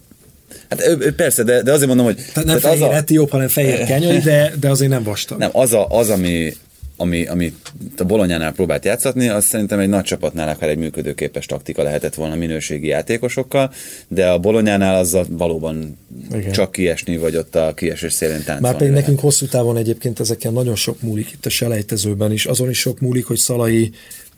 [0.69, 2.17] Hát persze, de, de azért mondom, hogy...
[2.17, 2.95] Tehát nem tehát fehér az a...
[2.95, 5.39] etióp, hanem fehér kenyai, de, de azért nem vastag.
[5.39, 6.53] Nem, az, a, az ami,
[6.97, 7.55] ami, ami
[7.97, 12.35] a Bolonyánál próbált játszatni, az szerintem egy nagy csapatnál akár egy működőképes taktika lehetett volna
[12.35, 13.73] minőségi játékosokkal,
[14.09, 15.99] de a Bolonyánál azzal valóban
[16.33, 16.53] Igen.
[16.53, 18.61] csak kiesni, vagy ott a kiesés szélén táncolni.
[18.61, 22.47] Már pedig nekünk hosszú távon egyébként ezeken nagyon sok múlik itt a selejtezőben is.
[22.47, 23.91] Azon is sok múlik, hogy Szalai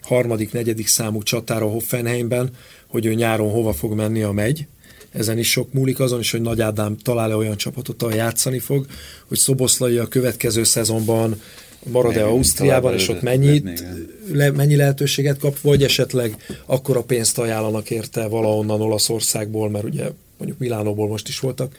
[0.02, 2.50] harmadik, negyedik számú csatára Hoffenheimben,
[2.86, 4.66] hogy ő nyáron hova fog menni a megy,
[5.12, 8.86] ezen is sok múlik, azon is, hogy Nagy Ádám talál-e olyan csapatot, ahol játszani fog,
[9.28, 11.40] hogy Szoboszlai a következő szezonban
[11.82, 13.84] marad-e Ausztriában, és ott mennyit,
[14.32, 20.58] le, mennyi lehetőséget kap, vagy esetleg akkora pénzt ajánlanak érte valahonnan Olaszországból, mert ugye mondjuk
[20.58, 21.74] Milánóból most is voltak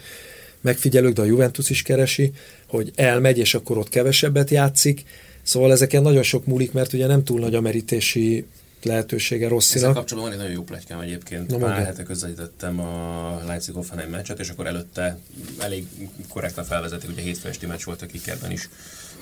[0.62, 2.32] megfigyelők, de a Juventus is keresi,
[2.68, 5.04] hogy elmegy, és akkor ott kevesebbet játszik.
[5.42, 8.46] Szóval ezeken nagyon sok múlik, mert ugye nem túl nagy a merítési
[8.84, 9.90] lehetősége Rosszinak.
[9.90, 11.50] Ezzel kapcsolatban van egy nagyon jó plegykám egyébként.
[11.50, 15.18] Na, Pár hete közelítettem a Leipzig Hoffenheim meccset, és akkor előtte
[15.60, 15.86] elég
[16.30, 18.70] korrektan felvezetik, ugye hétfő esti meccs volt a kikerben is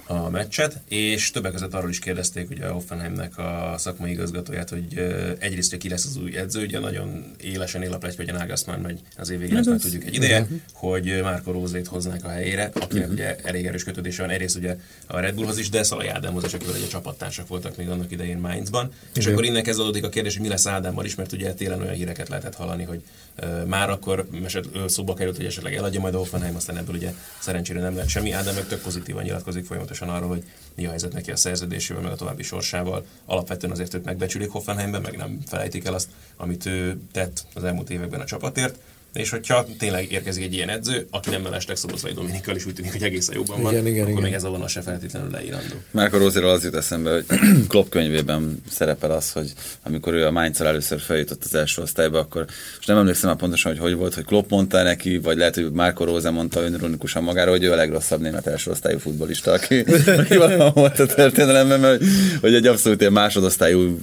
[0.07, 5.15] a meccset, és többek között arról is kérdezték ugye a Hoffenheimnek a szakmai igazgatóját, hogy
[5.39, 8.33] egyrészt, hogy ki lesz az új edző, ugye nagyon élesen él a plegy, hogy a
[8.33, 12.71] Nagelsmann megy az év végén, már tudjuk egy ideje, hogy Márko Rózét hoznák a helyére,
[12.73, 14.77] akinek ugye elég erős kötődése van, egyrészt ugye
[15.07, 18.37] a Red Bullhoz is, de Szalai Ádámhoz is, akivel egy csapattársak voltak még annak idején
[18.37, 18.91] Mainzban.
[19.15, 21.93] És akkor innen kezdődik a kérdés, hogy mi lesz Ádámmal is, mert ugye télen olyan
[21.93, 23.01] híreket lehetett hallani, hogy
[23.43, 27.13] uh, már akkor eset, szóba került, hogy esetleg eladja majd a Hoffenheim, aztán ebből ugye
[27.39, 28.31] szerencsére nem lett semmi.
[28.31, 30.43] Ádám meg tök pozitívan nyilatkozik folyamatosan pontosan arról, hogy
[30.75, 33.05] mi a helyzet neki a szerződésével, meg a további sorsával.
[33.25, 37.89] Alapvetően azért őt megbecsülik Hoffenheimben, meg nem felejtik el azt, amit ő tett az elmúlt
[37.89, 38.79] években a csapatért.
[39.17, 42.91] És hogyha tényleg érkezik egy ilyen edző, aki nem mellesleg Szoboszlai Dominikkal is úgy tűnik,
[42.91, 44.23] hogy egészen jobban van, igen, igen, akkor igen.
[44.23, 45.75] még ez a vonal se feltétlenül leírandó.
[45.91, 47.25] Márkor Rózéről az jut eszembe, hogy
[47.69, 49.53] Klopp könyvében szerepel az, hogy
[49.83, 52.45] amikor ő a mainz először feljutott az első osztályba, akkor
[52.79, 55.71] és nem emlékszem már pontosan, hogy hogy volt, hogy Klopp mondta neki, vagy lehet, hogy
[55.71, 59.79] Márko Róze mondta önironikusan magára, hogy ő a legrosszabb német első osztályú futbolista, aki,
[60.21, 60.37] aki
[60.73, 62.03] volt a történelemben, mert
[62.41, 63.97] hogy egy abszolút ilyen másodosztályú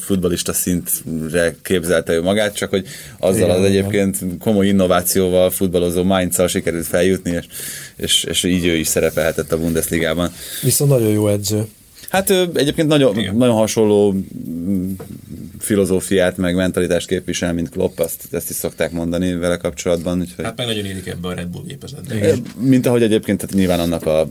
[0.00, 2.86] futbolista szintre képzelte ő magát, csak hogy
[3.18, 7.46] azzal az egyébként komoly innovációval, futballozó mainz sikerült feljutni, és,
[7.96, 10.32] és, és így ő is szerepelhetett a Bundesligában.
[10.62, 11.66] Viszont nagyon jó edző.
[12.08, 14.92] Hát ő egyébként nagyon, nagyon hasonló mm,
[15.58, 20.20] filozófiát, meg mentalitást képvisel, mint Klopp, azt, ezt is szokták mondani vele kapcsolatban.
[20.20, 20.44] Úgyhogy...
[20.44, 22.34] Hát meg nagyon érik ebbe a Red Bull gépezetbe.
[22.58, 24.28] Mint ahogy egyébként tehát nyilván annak a,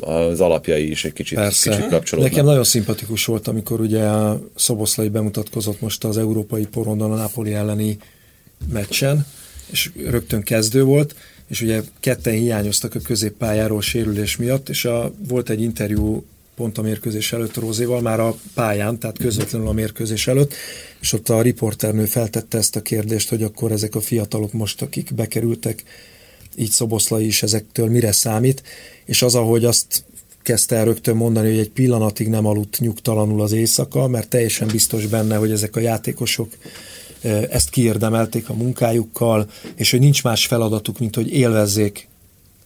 [0.00, 1.70] az alapjai is egy kicsit, Persze.
[1.70, 2.32] kicsit kapcsolódnak.
[2.32, 7.52] Nekem nagyon szimpatikus volt, amikor ugye a Szoboszlai bemutatkozott most az európai porondon a Napoli
[7.52, 7.98] elleni
[8.72, 9.26] meccsen,
[9.72, 11.14] és rögtön kezdő volt,
[11.46, 16.24] és ugye ketten hiányoztak a középpályáról sérülés miatt, és a, volt egy interjú
[16.56, 20.54] pont a mérkőzés előtt Rózéval, már a pályán, tehát közvetlenül a mérkőzés előtt,
[21.00, 25.14] és ott a riporternő feltette ezt a kérdést, hogy akkor ezek a fiatalok most, akik
[25.14, 25.82] bekerültek,
[26.56, 28.62] így Szoboszlai is ezektől mire számít,
[29.04, 30.04] és az, ahogy azt
[30.42, 35.06] kezdte el rögtön mondani, hogy egy pillanatig nem aludt nyugtalanul az éjszaka, mert teljesen biztos
[35.06, 36.52] benne, hogy ezek a játékosok
[37.50, 42.08] ezt kiérdemelték a munkájukkal, és hogy nincs más feladatuk, mint hogy élvezzék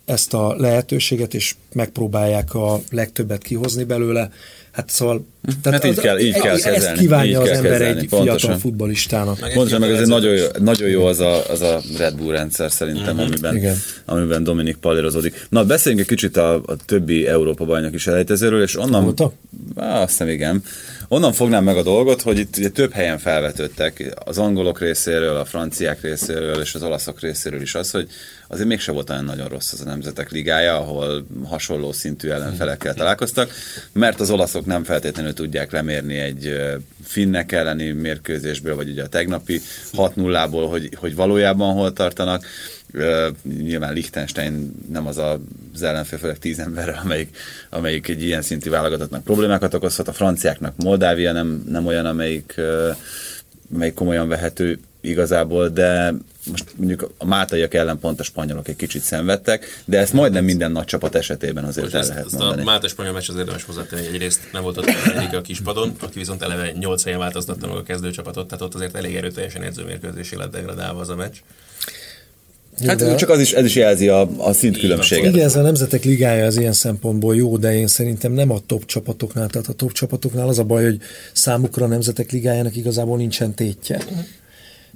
[0.04, 4.30] ezt a lehetőséget, és megpróbálják a legtöbbet kihozni belőle.
[4.72, 5.26] Hát szóval...
[5.62, 6.76] Tehát hát így kell, így kell kezelni.
[6.76, 8.38] Ezt kívánja így az ember kezelni, egy pontosan.
[8.38, 9.38] fiatal futbolistának.
[9.38, 13.14] Pontosan, meg ez nagyon jó, nagyon jó az a, az a Red Bull rendszer szerintem,
[13.14, 13.20] uh-huh.
[13.22, 13.76] amiben, Igen.
[14.04, 15.46] amiben Dominik palérozódik.
[15.48, 19.14] Na, beszéljünk egy kicsit a, a többi Európa bajnok is elejtezőről, és onnan...
[19.76, 20.00] Volta?
[20.00, 20.62] Azt hiszem, igen.
[21.08, 25.44] Onnan fognám meg a dolgot, hogy itt ugye több helyen felvetődtek az angolok részéről, a
[25.44, 28.08] franciák részéről és az olaszok részéről is az, hogy
[28.48, 33.50] azért mégse volt olyan nagyon rossz az a Nemzetek Ligája, ahol hasonló szintű ellenfelekkel találkoztak,
[33.92, 36.56] mert az olaszok nem feltétlenül tudják lemérni egy
[37.04, 39.60] finnek elleni mérkőzésből, vagy ugye a tegnapi
[39.92, 42.44] 6-0-ból, hogy, hogy valójában hol tartanak.
[42.96, 45.20] Uh, nyilván Liechtenstein nem az
[45.72, 47.36] az ellenfél, főleg tíz emberre, amelyik,
[47.70, 50.08] amelyik egy ilyen szintű válogatottnak problémákat okozhat.
[50.08, 52.96] A franciáknak Moldávia nem, nem olyan, amelyik, uh,
[53.74, 56.14] amelyik komolyan vehető igazából, de
[56.50, 60.72] most mondjuk a mátaiak ellen pont a spanyolok egy kicsit szenvedtek, de ezt majdnem minden
[60.72, 62.60] nagy csapat esetében azért el lehet ezt mondani.
[62.60, 64.86] A mátai spanyol meccs az érdemes hozzátenni, egyrészt nem volt ott
[65.16, 68.96] egyik a kispadon, aki viszont eleve 8 helyen változtatta meg a kezdőcsapatot, tehát ott azért
[68.96, 71.36] elég erőteljesen edzőmérkőzésé lett degradálva az a meccs.
[72.84, 73.14] Hát de...
[73.14, 75.34] csak az is, ez is jelzi a, a szintkülönbséget.
[75.34, 78.84] Igen, ez a Nemzetek Ligája az ilyen szempontból jó, de én szerintem nem a top
[78.84, 81.00] csapatoknál, tehát a top csapatoknál az a baj, hogy
[81.32, 84.00] számukra a Nemzetek Ligájának igazából nincsen tétje.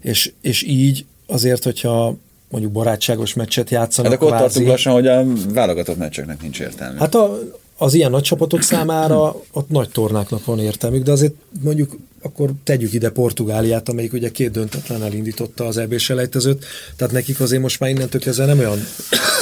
[0.03, 2.17] És, és így azért, hogyha
[2.49, 4.13] mondjuk barátságos meccset játszanak.
[4.13, 6.99] Hát akkor kvázi, tartunk lassan, hogy a válogatott meccseknek nincs értelme.
[6.99, 7.39] Hát a,
[7.83, 12.93] az ilyen nagy csapatok számára ott nagy tornáknak van értelmük, de azért mondjuk akkor tegyük
[12.93, 16.65] ide Portugáliát, amelyik ugye két döntetlen elindította az EB selejtezőt,
[16.97, 18.79] tehát nekik azért most már innentől kezdve nem olyan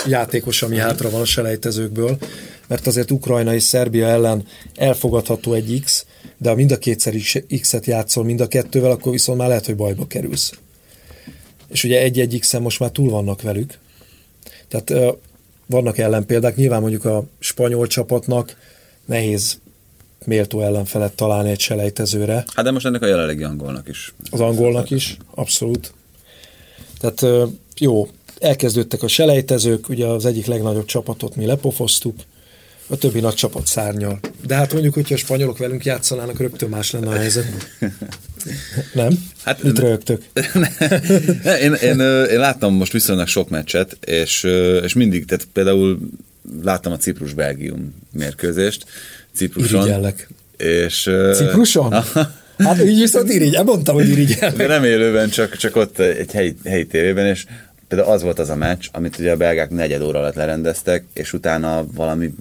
[0.06, 2.18] játékos, ami hátra van a selejtezőkből,
[2.66, 7.14] mert azért Ukrajna és Szerbia ellen elfogadható egy X, de ha mind a kétszer
[7.60, 10.52] X-et játszol mind a kettővel, akkor viszont már lehet, hogy bajba kerülsz.
[11.68, 13.78] És ugye egy-egy x most már túl vannak velük.
[14.68, 15.16] Tehát
[15.68, 18.56] vannak ellenpéldák, nyilván mondjuk a spanyol csapatnak
[19.04, 19.58] nehéz
[20.24, 22.44] méltó ellenfelet találni egy selejtezőre.
[22.54, 24.14] Hát de most ennek a jelenlegi angolnak is.
[24.30, 25.92] Az angolnak is, abszolút.
[27.00, 27.48] Tehát
[27.78, 28.08] jó,
[28.40, 32.14] elkezdődtek a selejtezők, ugye az egyik legnagyobb csapatot mi lepofoztuk,
[32.88, 34.18] a többi nagy csapat szárnyal.
[34.46, 37.46] De hát mondjuk, hogyha a spanyolok velünk játszanának, rögtön más lenne a helyzet.
[38.92, 39.12] Nem?
[39.42, 40.22] Hát, Mit rögtök?
[41.62, 44.42] én, én, én, láttam most viszonylag sok meccset, és,
[44.82, 45.98] és mindig, tehát például
[46.62, 48.84] láttam a Ciprus-Belgium mérkőzést.
[49.34, 49.80] Cipruson.
[49.80, 50.28] Irigyellek.
[50.56, 51.94] És, Cipruson?
[52.58, 54.56] Hát így viszont irigy, mondtam, hogy irigyellek.
[54.56, 57.44] De nem élőben, csak, csak ott egy helyi, helyi tévében, és
[57.88, 61.32] például az volt az a meccs, amit ugye a belgák negyed óra alatt lerendeztek, és
[61.32, 62.34] utána valami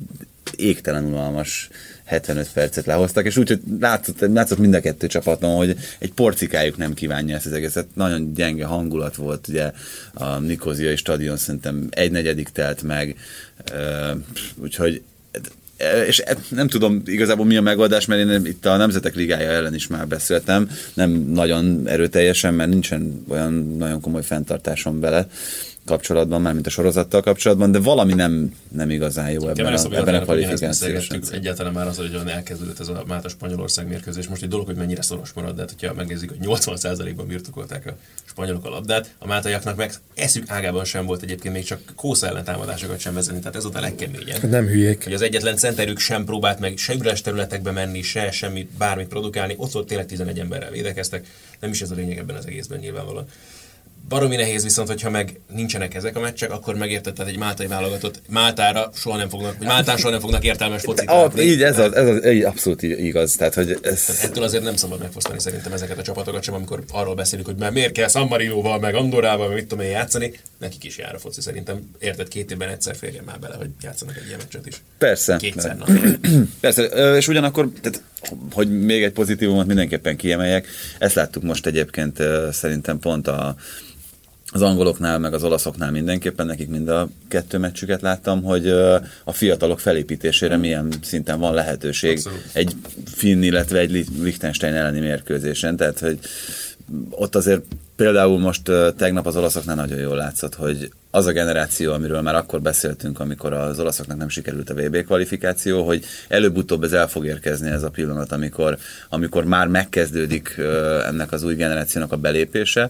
[0.58, 1.70] égtelen unalmas
[2.04, 6.78] 75 percet lehoztak, és úgy, hogy látszott, látszott mind a kettő csapaton, hogy egy porcikájuk
[6.78, 7.88] nem kívánja ezt az egészet.
[7.94, 9.72] Nagyon gyenge hangulat volt, ugye
[10.14, 13.16] a Nikozia stadion szerintem egy negyedik telt meg,
[14.56, 15.02] úgyhogy
[16.08, 19.88] és nem tudom igazából mi a megoldás, mert én itt a Nemzetek Ligája ellen is
[19.88, 25.28] már beszéltem, nem nagyon erőteljesen, mert nincsen olyan nagyon komoly fenntartásom bele,
[25.88, 30.16] kapcsolatban, már mint a sorozattal kapcsolatban, de valami nem, nem igazán jó ebben, a, ebben
[30.16, 34.28] a kvalifikációs Egyáltalán már az, hogy elkezdődött ez a Máta Spanyolország mérkőzés.
[34.28, 37.96] Most egy dolog, hogy mennyire szoros marad, de hát, hogyha megnézzük, hogy 80%-ban birtokolták a
[38.26, 42.44] spanyolok a labdát, a mátaiaknak meg eszük ágában sem volt egyébként még csak kósza ellen
[42.44, 44.44] támadásokat sem vezetni, tehát ez ott a legkeményebb.
[44.44, 45.04] Nem hülyék.
[45.04, 49.54] Hogy az egyetlen centerük sem próbált meg se üres területekbe menni, se semmit, bármit produkálni,
[49.58, 51.28] ott volt tényleg 11 emberrel védekeztek,
[51.60, 53.28] nem is ez a lényeg ebben az egészben nyilvánvalóan.
[54.10, 58.22] Baromi nehéz viszont, hogyha meg nincsenek ezek a meccsek, akkor megérted, tehát egy máltai válogatott
[58.30, 61.96] Máltára soha nem fognak, vagy Máltán soha nem fognak értelmes focit ah, Így, ez az,
[61.96, 63.36] ez az így abszolút igaz.
[63.36, 64.06] Tehát, hogy ez...
[64.06, 67.58] tehát ettől azért nem szabad megfosztani szerintem ezeket a csapatokat sem, amikor arról beszélünk, hogy
[67.58, 70.34] már miért kell San Marinoval, meg Andorával, meg mit tudom én játszani.
[70.58, 71.90] Nekik is jár a foci szerintem.
[72.00, 74.82] Érted, két évben egyszer férjen már bele, hogy játszanak egy ilyen meccset is.
[74.98, 75.38] Persze.
[75.38, 75.78] Kétszer
[76.60, 76.84] Persze,
[77.16, 78.02] és ugyanakkor, tehát,
[78.52, 80.68] hogy még egy pozitívumot mindenképpen kiemeljek,
[81.00, 82.18] ezt láttuk most egyébként
[82.52, 83.56] szerintem pont a
[84.52, 88.68] az angoloknál, meg az olaszoknál mindenképpen, nekik mind a kettő meccsüket láttam, hogy
[89.24, 92.50] a fiatalok felépítésére milyen szinten van lehetőség Abszolút.
[92.54, 92.76] egy
[93.06, 96.20] finn, illetve egy Liechtenstein elleni mérkőzésen, tehát hogy
[97.10, 97.62] ott azért
[97.96, 102.62] például most tegnap az olaszoknál nagyon jól látszott, hogy az a generáció, amiről már akkor
[102.62, 107.70] beszéltünk, amikor az olaszoknak nem sikerült a VB kvalifikáció, hogy előbb-utóbb ez el fog érkezni
[107.70, 108.78] ez a pillanat, amikor,
[109.10, 110.56] amikor már megkezdődik
[111.06, 112.90] ennek az új generációnak a belépése,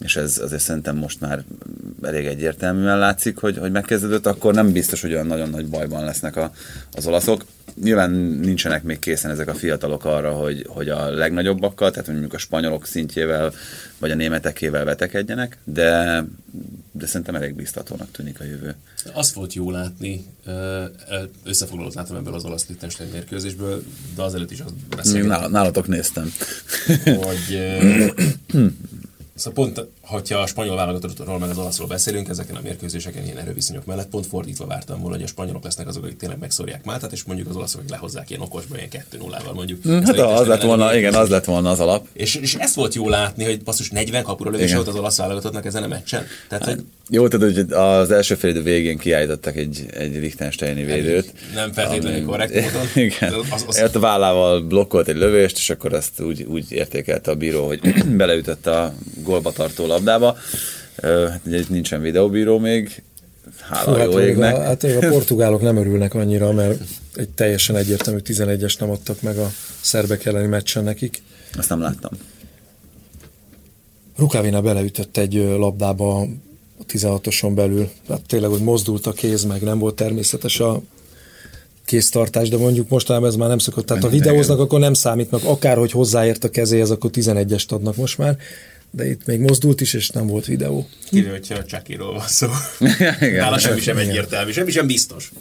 [0.00, 1.42] és ez azért szerintem most már
[2.02, 6.36] elég egyértelműen látszik, hogy, hogy megkezdődött, akkor nem biztos, hogy olyan nagyon nagy bajban lesznek
[6.36, 6.52] a,
[6.92, 7.44] az olaszok.
[7.82, 12.38] Nyilván nincsenek még készen ezek a fiatalok arra, hogy, hogy a legnagyobbakkal, tehát mondjuk a
[12.38, 13.52] spanyolok szintjével,
[13.98, 16.24] vagy a németekével vetekedjenek, de,
[16.92, 18.74] de szerintem elég biztatónak tűnik a jövő.
[19.12, 20.26] Azt volt jó látni,
[21.44, 23.82] összefoglalót láttam ebből az olasz Liechtenstein mérkőzésből,
[24.14, 25.50] de azelőtt is azt beszéltem.
[25.50, 26.32] Nálatok néztem.
[27.04, 27.58] Hogy
[29.34, 33.84] Szóval pont, hogyha a spanyol válogatottról meg az olaszról beszélünk, ezeken a mérkőzéseken ilyen erőviszonyok
[33.84, 37.22] mellett pont fordítva vártam volna, hogy a spanyolok lesznek azok, akik tényleg megszórják Máltát, és
[37.22, 39.88] mondjuk az olaszok lehozzák ilyen okosba, ilyen 2 0 val mondjuk.
[39.88, 42.06] Mm, hát az lett volna, igen, az lett volna az alap.
[42.12, 45.64] És, és ezt volt jó látni, hogy basszus 40 kapura lövés volt az olasz válogatottnak
[45.64, 46.26] ezen a meccsen.
[46.48, 51.32] Tehát, hogy Jó, tudod, hogy az első fél végén kiállítottak egy, egy Liechtensteini védőt.
[51.54, 52.86] Nem feltétlenül korrekt módon.
[52.94, 53.32] Igen.
[53.50, 53.94] Az, az...
[53.94, 57.80] a vállával blokkolt egy lövést, és akkor azt úgy, úgy értékelte a bíró, hogy
[58.16, 60.36] beleütött a gólba tartó labdába.
[61.02, 63.02] Hát ugye nincsen videóbíró még,
[63.60, 64.56] hála Fú, jó hát égnek.
[64.56, 66.80] A, hát a portugálok nem örülnek annyira, mert
[67.14, 71.22] egy teljesen egyértelmű 11-es nem adtak meg a szerbek elleni meccsen nekik.
[71.56, 72.10] Azt nem láttam.
[74.16, 76.26] Rukávina beleütött egy labdába a
[76.92, 77.90] 16-oson belül.
[78.08, 80.82] Hát tényleg, hogy mozdult a kéz, meg nem volt természetes a
[81.84, 83.86] kéztartás, de mondjuk mostanában ez már nem szokott.
[83.86, 85.44] Tehát ha videóznak, akkor nem számítnak.
[85.44, 88.36] Akárhogy hozzáért a kezéhez, akkor 11-est adnak most már
[88.90, 90.88] de itt még mozdult is, és nem volt videó.
[91.10, 92.46] Kivéve, hogyha a Csakiról van szó.
[93.38, 95.32] Nála semmi sem egyértelmű, semmi sem biztos.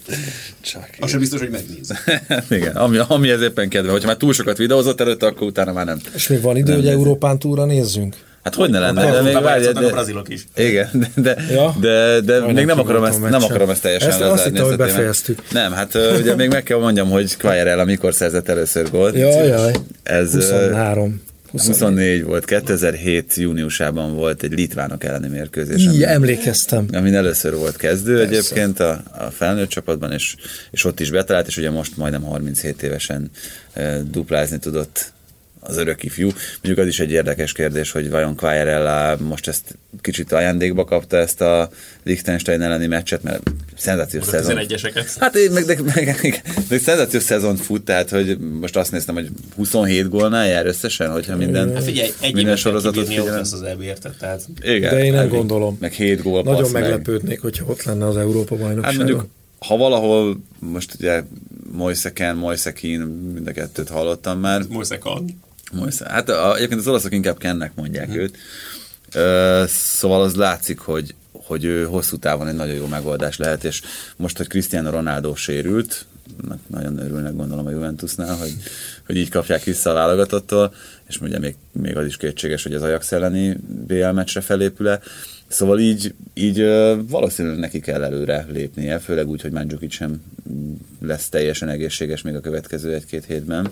[0.62, 0.90] Csak.
[1.00, 1.94] Az sem biztos, hogy megnéz.
[2.60, 3.92] igen, ami, ami ez éppen kedve.
[3.92, 6.00] Hogyha már túl sokat videózott előtte, akkor utána már nem.
[6.16, 8.16] És még van idő, hogy Európán túra nézzünk?
[8.44, 10.48] Hát hogy ne lenne, de még várj, de, a brazilok is.
[10.56, 11.76] Igen, de, de, ja?
[11.80, 15.42] de, de még nem akarom, ezt, nem akarom ezt teljesen ezt Azt hittem, hogy befejeztük.
[15.52, 19.16] Nem, hát ugye még meg kell mondjam, hogy Quagliarella mikor szerzett először gólt.
[19.16, 19.74] Jaj, jaj.
[20.04, 21.22] Ez, 23.
[21.52, 25.84] 24 volt, 2007 júniusában volt egy litvánok elleni mérkőzés.
[25.84, 26.86] Igen, emlékeztem.
[26.92, 28.30] Amin először volt kezdő Persze.
[28.30, 30.36] egyébként a, a felnőtt csapatban, és,
[30.72, 33.30] és ott is betalált, és ugye most majdnem 37 évesen
[33.74, 35.12] e, duplázni tudott
[35.60, 36.30] az örök ifjú.
[36.62, 41.42] Mondjuk az is egy érdekes kérdés, hogy vajon Quagliarella most ezt kicsit ajándékba kapta ezt
[41.42, 41.70] a
[42.04, 44.58] Liechtenstein elleni meccset, mert szenzációs szezon.
[44.60, 45.16] 11-eseket.
[45.20, 49.16] Hát én meg, de, meg, meg, meg szenzációs szezont fut, tehát hogy most azt néztem,
[49.16, 53.40] hogy 27 gólnál jár összesen, hogyha minden, hát figyelj, egy minden sorozatot figyelem.
[53.40, 54.42] az EB tehát...
[54.62, 55.78] Igen, de én nem gondolom.
[55.80, 58.84] Meg 7 gól Nagyon meglepődnék, hogyha ott lenne az Európa bajnokság.
[58.84, 59.28] Hát mondjuk,
[59.60, 61.24] ha valahol, most ugye
[61.72, 63.00] Moiseken, Moisekin,
[63.34, 64.62] mind a kettőt hallottam már.
[64.70, 65.42] Moisekon.
[65.72, 66.10] Moise.
[66.10, 68.20] Hát a, egyébként az olaszok inkább Kennek mondják hmm.
[68.20, 68.38] őt.
[69.14, 73.82] Ö, szóval az látszik, hogy, hogy ő hosszú távon egy nagyon jó megoldás lehet, és
[74.16, 76.06] most, hogy Cristiano Ronaldo sérült,
[76.68, 78.54] nagyon örülnek gondolom a Juventusnál, hogy,
[79.06, 80.74] hogy így kapják vissza a válogatottól,
[81.08, 83.58] és ugye még, még az is kétséges, hogy az Ajax elleni
[83.88, 85.00] BL meccsre felépül-e.
[85.48, 86.66] Szóval így, így
[87.08, 90.22] valószínűleg neki kell előre lépnie, főleg úgy, hogy Mandzukic sem
[91.02, 93.72] lesz teljesen egészséges még a következő egy-két hétben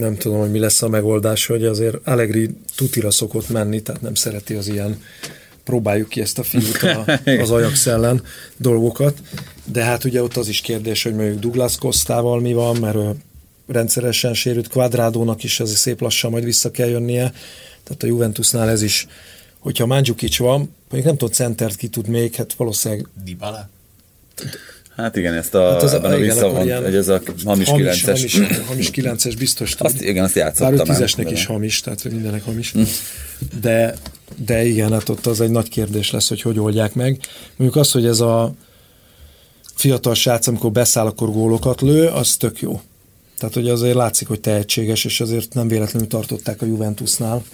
[0.00, 4.14] nem tudom, hogy mi lesz a megoldás, hogy azért Allegri tutira szokott menni, tehát nem
[4.14, 5.02] szereti az ilyen
[5.64, 8.22] próbáljuk ki ezt a fiút a, az Ajax ellen
[8.56, 9.18] dolgokat,
[9.64, 13.14] de hát ugye ott az is kérdés, hogy mondjuk Douglas Kostával mi van, mert ő
[13.66, 14.68] rendszeresen sérült.
[14.68, 17.32] Quadrádónak is ez szép lassan majd vissza kell jönnie,
[17.82, 19.06] tehát a Juventusnál ez is,
[19.58, 23.68] hogyha Mandzukic van, mondjuk nem tudom, centert ki tud még, hát valószínűleg Dybala?
[24.96, 28.06] Hát igen, ezt a, hát az a, a visszavont, hogy ez a hamis, hamis 9-es.
[28.06, 29.74] Hamis, hamis 9-es biztos.
[29.78, 30.76] Azt, igen, azt játszottam.
[30.76, 32.72] Bár ő tízesnek is hamis, tehát mindenek hamis.
[32.72, 32.80] Hm.
[33.60, 33.94] De,
[34.36, 37.18] de igen, hát ott az egy nagy kérdés lesz, hogy hogy oldják meg.
[37.56, 38.54] Mondjuk az, hogy ez a
[39.74, 42.80] fiatal srác, amikor beszáll, akkor gólokat lő, az tök jó.
[43.38, 47.44] Tehát, hogy azért látszik, hogy tehetséges, és azért nem véletlenül tartották a Juventusnál.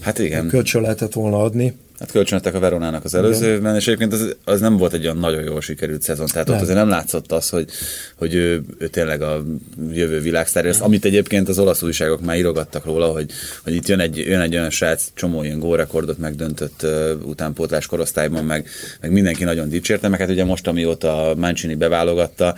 [0.00, 0.48] Hát igen.
[0.48, 1.76] Kölcsön lehetett volna adni.
[2.00, 3.56] Hát kölcsönöttek a Veronának az előző Igen.
[3.56, 6.26] évben, és egyébként az, az, nem volt egy olyan nagyon jól sikerült szezon.
[6.26, 6.56] Tehát nem.
[6.56, 7.70] ott azért nem látszott az, hogy,
[8.16, 9.44] hogy ő, ő tényleg a
[9.92, 10.66] jövő világsztár.
[10.66, 13.30] Ezt, amit egyébként az olasz újságok már írogattak róla, hogy,
[13.62, 18.44] hogy itt jön egy, jön egy olyan srác, csomó ilyen gólrekordot megdöntött uh, utánpótlás korosztályban,
[18.44, 18.68] meg,
[19.00, 22.54] meg mindenki nagyon dicsérte, meg hát ugye most, amióta Mancini beválogatta,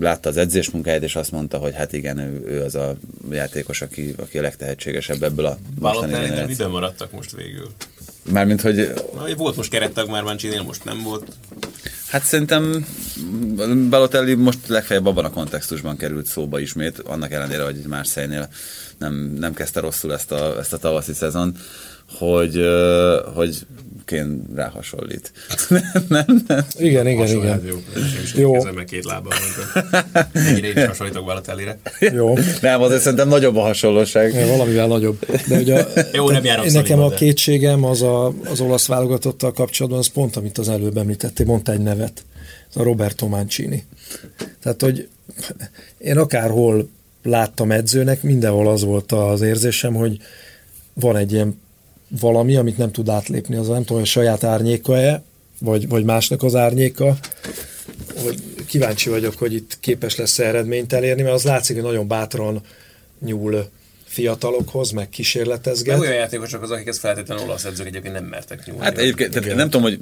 [0.00, 2.96] látta az edzésmunkáját, és azt mondta, hogy hát igen, ő, ő az a
[3.30, 6.80] játékos, aki, aki a legtehetségesebb ebből a mostani generációból.
[6.80, 7.68] maradtak most végül?
[8.32, 8.92] Mármint, hogy...
[9.14, 11.36] Na, volt most kerettag már Mancini, most nem volt.
[12.08, 12.86] Hát szerintem
[13.90, 18.48] Balotelli most legfeljebb abban a kontextusban került szóba ismét, annak ellenére, hogy más szejnél
[18.98, 21.56] nem, nem kezdte rosszul ezt a, ezt a tavaszi szezon,
[22.10, 22.66] hogy,
[23.34, 23.66] hogy
[24.04, 25.32] Kén ráhasonlít.
[26.08, 26.66] nem, nem.
[26.78, 27.62] Igen, igen, igen.
[27.66, 27.76] Jó.
[28.34, 28.52] jó.
[28.52, 29.32] Kezem meg két lábbal.
[30.32, 31.78] Ennyire én is hasonlítok Balotelli-re.
[31.98, 32.34] Jó.
[32.60, 34.34] Nem, azért szerintem nagyobb a hasonlóság.
[34.34, 35.26] Ja, valamivel nagyobb.
[35.48, 40.00] De ugye a, jó, nem járok nekem a kétségem az a, az olasz válogatottal kapcsolatban,
[40.00, 42.24] az pont, amit az előbb említettél, mondta egy nevet.
[42.70, 43.84] Ez a Roberto Mancini.
[44.62, 45.08] Tehát, hogy
[45.98, 46.88] én akárhol
[47.22, 50.18] láttam edzőnek, mindenhol az volt az érzésem, hogy
[50.94, 51.62] van egy ilyen
[52.20, 55.22] valami, amit nem tud átlépni, az nem tudom, hogy saját árnyéka-e,
[55.60, 57.16] vagy, vagy másnak az árnyéka,
[58.22, 62.60] hogy kíváncsi vagyok, hogy itt képes lesz eredményt elérni, mert az látszik, hogy nagyon bátran
[63.24, 63.70] nyúl
[64.04, 65.94] fiatalokhoz, meg kísérletezget.
[65.94, 68.82] De olyan játékosok az, akik ezt feltétlenül olasz edzők egyébként nem mertek nyúlni.
[68.82, 69.98] Hát egyébként tehát nem tudom, hogy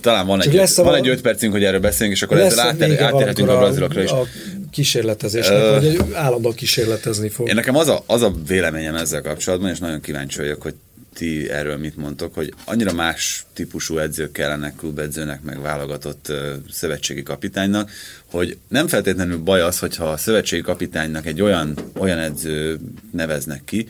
[0.00, 3.02] talán van egy, lesz van egy öt percünk, hogy erről beszélünk, és akkor ezzel átér,
[3.02, 4.10] átérhetünk a, a brazilokra is.
[4.10, 4.26] A
[4.70, 7.48] kísérletezésnek, uh, vagy állandóan kísérletezni fog.
[7.48, 10.74] Én nekem az a, az a véleményem ezzel kapcsolatban, és nagyon kíváncsi vagyok, hogy
[11.14, 16.32] ti erről mit mondtok, hogy annyira más típusú edzők kellenek klubedzőnek, meg válogatott
[16.70, 17.90] szövetségi kapitánynak,
[18.24, 22.78] hogy nem feltétlenül baj az, hogyha a szövetségi kapitánynak egy olyan, olyan edző
[23.12, 23.88] neveznek ki,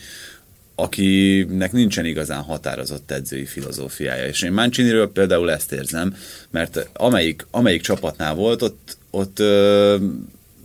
[0.75, 4.27] akinek nincsen igazán határozott edzői filozófiája.
[4.27, 6.17] És én Manciniről például ezt érzem,
[6.51, 9.97] mert amelyik, amelyik csapatnál volt, ott, ott ö,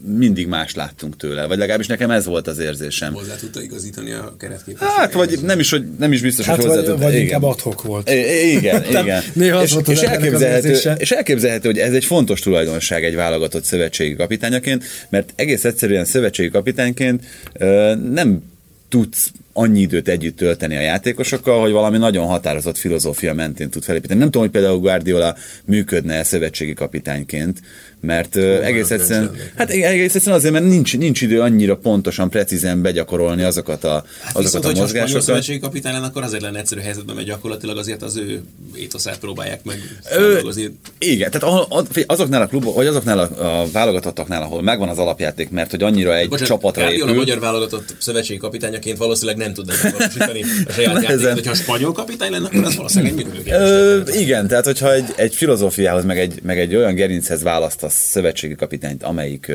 [0.01, 3.13] mindig más láttunk tőle, vagy legalábbis nekem ez volt az érzésem.
[3.13, 4.87] Hozzá tudta igazítani a keretképet.
[4.87, 7.03] Hát, vagy nem is, hogy, nem is biztos, hát hogy hozzá vagy, tudta.
[7.03, 8.09] vagy inkább adhok volt.
[8.09, 9.23] I- igen, igen.
[9.33, 14.15] Néha és, és, elképzelhető, az és elképzelhető, hogy ez egy fontos tulajdonság egy válogatott szövetségi
[14.15, 17.23] kapitányaként, mert egész egyszerűen szövetségi kapitányként
[18.11, 18.43] nem
[18.89, 24.19] tudsz annyi időt együtt tölteni a játékosokkal, hogy valami nagyon határozott filozófia mentén tud felépíteni.
[24.19, 25.35] Nem tudom, hogy például Guardiola
[25.65, 27.59] működne szövetségi kapitányként,
[28.01, 32.81] mert Hú, egész egyszerűen, hát egész egyszerűen azért, mert nincs, nincs idő annyira pontosan, precízen
[32.81, 35.13] begyakorolni azokat a, hát azokat viszont, a mozgásokat.
[35.13, 38.41] Ha szövetségi kapitány lenne, akkor azért lenne egyszerű helyzetben, mert gyakorlatilag azért az ő
[38.75, 40.77] étoszát próbálják meg feldolgozni.
[40.97, 41.67] Igen, tehát
[42.05, 46.15] azoknál a klubok, vagy azoknál a, a válogatottaknál, ahol megvan az alapjáték, mert hogy annyira
[46.15, 47.09] egy Bocsánat, csapatra épül.
[47.09, 51.33] a magyar válogatott szövetségi kapitányaként valószínűleg nem tudná megvalósítani a saját játékot.
[51.33, 54.15] Hogyha a spanyol kapitány lenne, akkor ez valószínűleg egy működőképes.
[54.15, 59.03] Igen, tehát hogyha egy, egy filozófiához, meg egy, meg egy olyan gerinchez választasz szövetségi kapitányt,
[59.03, 59.51] amelyik,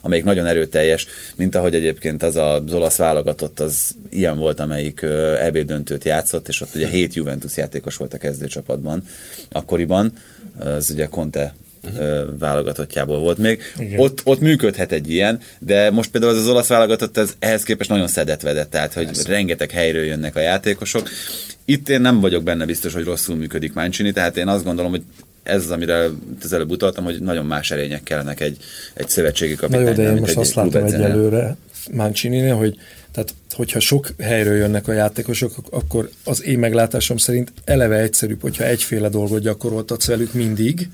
[0.00, 5.02] amelyik nagyon erőteljes, mint ahogy egyébként az az olasz válogatott, az ilyen volt, amelyik
[5.40, 9.02] EB döntőt játszott, és ott ugye hét Juventus játékos volt a kezdőcsapatban
[9.52, 10.12] akkoriban,
[10.58, 11.54] az ugye Conte
[11.84, 12.38] uh-huh.
[12.38, 13.62] válogatottjából volt még.
[13.96, 17.90] Ott, ott működhet egy ilyen, de most például az, az olasz válogatott ez ehhez képest
[17.90, 19.28] nagyon szedetvedett, tehát hogy Persze.
[19.28, 21.08] rengeteg helyről jönnek a játékosok.
[21.64, 25.02] Itt én nem vagyok benne biztos, hogy rosszul működik Mancini, tehát én azt gondolom, hogy
[25.42, 26.04] ez az, amire
[26.42, 28.56] az előbb utaltam, hogy nagyon más erények kellenek egy,
[28.94, 29.96] egy szövetségi kapitánynak.
[29.96, 31.56] Na jó, de én most azt látom egyelőre
[31.92, 32.78] mancini hogy
[33.12, 38.64] tehát, hogyha sok helyről jönnek a játékosok, akkor az én meglátásom szerint eleve egyszerűbb, hogyha
[38.64, 40.88] egyféle dolgot gyakoroltatsz velük mindig,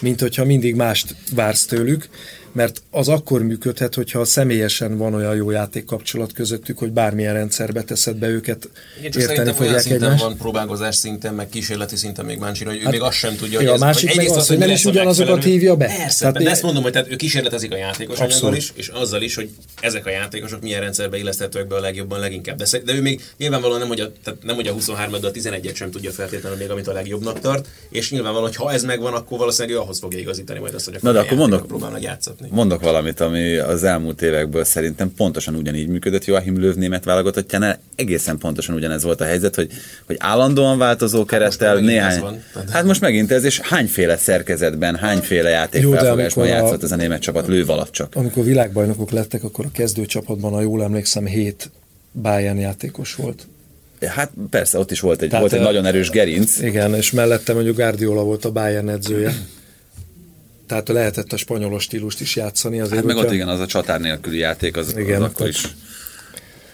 [0.00, 2.08] mint hogyha mindig mást vársz tőlük,
[2.54, 8.16] mert az akkor működhet, hogyha személyesen van olyan jó játékkapcsolat közöttük, hogy bármilyen rendszerbe teszed
[8.16, 10.22] be őket, Igen, csak érteni fogják szinten egymást.
[10.22, 13.58] van próbálkozás szinten, meg kísérleti szinten még Báncsira, hogy ő hát, még azt sem tudja,
[13.58, 15.86] hogy ez, a másik meg az, az, hogy nem is ugyanazokat hívja be.
[15.86, 19.34] Persze, tehát de ezt mondom, hogy tehát ő kísérletezik a játékosanyaggal is, és azzal is,
[19.34, 19.50] hogy
[19.80, 22.56] ezek a játékosok milyen rendszerbe illeszthetőek be a legjobban, leginkább.
[22.56, 25.30] De, de ő még nyilvánvalóan nem, hogy a, tehát nem, hogy a 23 de a
[25.30, 29.14] 11-et sem tudja feltétlenül még, amit a legjobbnak tart, és nyilvánvalóan, hogy ha ez megvan,
[29.14, 32.02] akkor valószínűleg ő ahhoz fogja igazítani majd azt, hogy Na, de akkor mondok, próbálnak
[32.50, 37.78] Mondok valamit, ami az elmúlt évekből szerintem pontosan ugyanígy működött Joachim Löw német válogatottjánál.
[37.96, 39.70] Egészen pontosan ugyanez volt a helyzet, hogy,
[40.06, 42.42] hogy állandóan változó kerettel néhány...
[42.70, 47.46] Hát most megint ez, és hányféle szerkezetben, hányféle játékfelfogásban játszott a, ez a német csapat
[47.46, 48.14] Löw alatt csak.
[48.14, 51.70] Amikor világbajnokok lettek, akkor a kezdőcsapatban, ha jól emlékszem, hét
[52.12, 53.46] Bayern játékos volt.
[54.06, 56.60] Hát persze, ott is volt egy, volt egy nagyon erős gerinc.
[56.60, 59.34] Igen, és mellette mondjuk Guardiola volt a Bayern edzője
[60.66, 62.80] tehát lehetett a spanyolos stílust is játszani.
[62.80, 65.66] Azért, hát meg ott igen, az a csatár nélküli játék, az, igen, az akkor is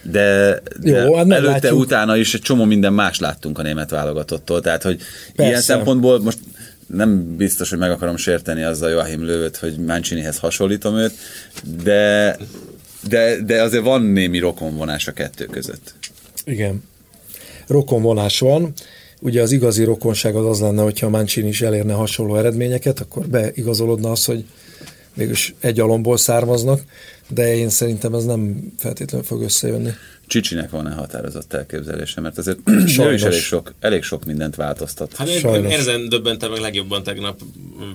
[0.02, 1.78] de, de Jó, hát előtte, látjuk.
[1.78, 5.50] utána is egy csomó minden más láttunk a német válogatottól, tehát hogy Persze.
[5.50, 6.38] ilyen szempontból most
[6.86, 11.12] nem biztos, hogy meg akarom sérteni azzal Joachim Lővöt, hogy Mancinihez hasonlítom őt,
[11.82, 12.36] de,
[13.08, 15.94] de, de azért van némi rokonvonás a kettő között.
[16.44, 16.82] Igen.
[17.66, 18.72] Rokonvonás van.
[19.22, 24.10] Ugye az igazi rokonság az az lenne, hogyha Mancini is elérne hasonló eredményeket, akkor beigazolódna
[24.10, 24.44] az, hogy
[25.14, 26.80] mégis egy alomból származnak,
[27.28, 29.90] de én szerintem ez nem feltétlenül fog összejönni.
[30.26, 35.16] Csicsinek van-e határozott elképzelése, mert azért ő is elég sok, elég sok mindent változtat.
[35.16, 35.72] Hát Sajnos.
[35.72, 37.40] ezen döbbentem meg legjobban tegnap,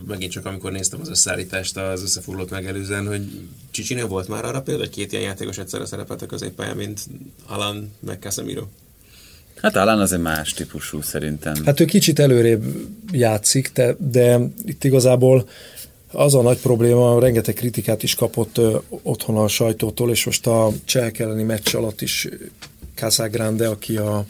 [0.07, 3.21] megint csak amikor néztem az összeállítást az összefoglalót megelőzően, hogy
[3.71, 6.99] Csicsinél volt már arra például, hogy két ilyen játékos egyszerre szerepelt a középpályán, mint
[7.47, 8.63] Alan meg Casemiro.
[9.61, 11.65] Hát talán azért más típusú szerintem.
[11.65, 12.63] Hát ő kicsit előrébb
[13.11, 15.47] játszik, de, de itt igazából
[16.11, 20.71] az a nagy probléma, rengeteg kritikát is kapott ö, otthon a sajtótól, és most a
[20.85, 22.27] Cselk elleni meccs alatt is
[22.95, 24.25] Casagrande, aki a,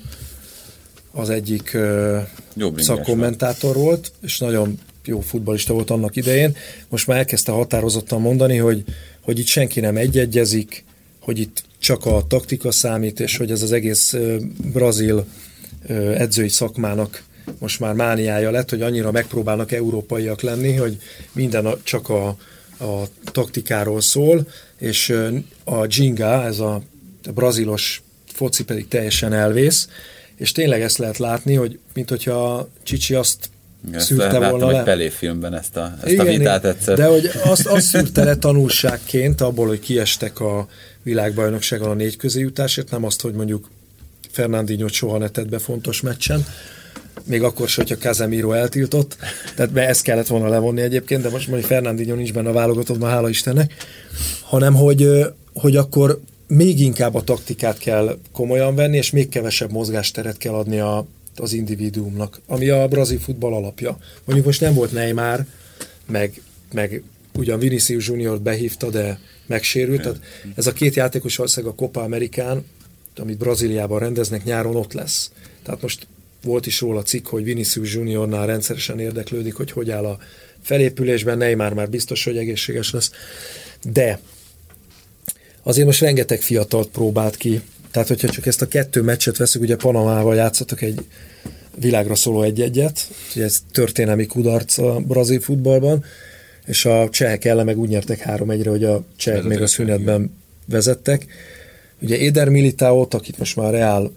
[1.12, 2.18] az egyik ö,
[2.78, 6.56] szakkommentátor volt, és nagyon jó futbalista volt annak idején.
[6.90, 8.84] Most már elkezdte határozottan mondani, hogy,
[9.22, 10.84] hogy itt senki nem egyegyezik,
[11.20, 14.16] hogy itt csak a taktika számít, és hogy ez az egész
[14.74, 15.26] brazil
[16.18, 17.24] edzői szakmának
[17.60, 20.98] most már mániája lett, hogy annyira megpróbálnak európaiak lenni, hogy
[21.32, 22.28] minden csak a,
[22.80, 24.48] a taktikáról szól,
[24.80, 25.18] és
[25.64, 26.82] a Ginga, ez a
[27.34, 28.02] brazilos
[28.34, 29.90] foci pedig teljesen elvész,
[30.36, 33.50] és tényleg ezt lehet látni, hogy mint hogyha Csicsi azt
[33.92, 34.84] ezt szűrte volna le.
[34.84, 36.98] Pelé filmben ezt a, ezt Igen, a vitát egyszer.
[36.98, 40.68] De hogy azt, azt szűrte le tanulságként abból, hogy kiestek a
[41.04, 43.70] világbajnokságon a négy közé jutásért, nem azt, hogy mondjuk
[44.32, 46.46] Fernandinho soha ne tett be fontos meccsen,
[47.24, 49.18] még akkor sem, hogyha Casemiro eltiltott,
[49.56, 53.10] tehát be ezt kellett volna levonni egyébként, de most mondjuk Fernandinho nincs benne a válogatottban,
[53.10, 53.74] hála Istennek,
[54.42, 55.10] hanem hogy,
[55.54, 60.80] hogy akkor még inkább a taktikát kell komolyan venni, és még kevesebb mozgásteret kell adni
[60.80, 61.06] a,
[61.40, 63.98] az individuumnak, ami a brazil futball alapja.
[64.26, 65.46] Mondjuk most nem volt Neymar,
[66.08, 66.42] meg,
[66.74, 70.02] meg ugyan Vinicius Junior behívta, de megsérült.
[70.02, 70.20] Tehát
[70.56, 72.66] ez a két játékos valószínűleg a Copa Amerikán,
[73.18, 75.32] amit Brazíliában rendeznek, nyáron ott lesz.
[75.64, 76.08] Tehát most
[76.44, 80.18] volt is róla cikk, hogy Vinicius Juniornál rendszeresen érdeklődik, hogy hogy áll a
[80.62, 83.12] felépülésben, Neymar már biztos, hogy egészséges lesz.
[83.92, 84.20] De
[85.64, 87.62] azért most rengeteg fiatalt próbált ki.
[87.96, 91.06] Tehát, hogyha csak ezt a kettő meccset veszük, ugye Panamával játszottak egy
[91.80, 96.04] világra szóló egy-egyet, ugye ez történelmi kudarc a brazil futballban,
[96.66, 100.38] és a csehek ellen meg úgy nyertek három egyre, hogy a csehek még a szünetben
[100.66, 101.26] vezettek.
[102.02, 104.14] Ugye Éder Militaót, akit most már Real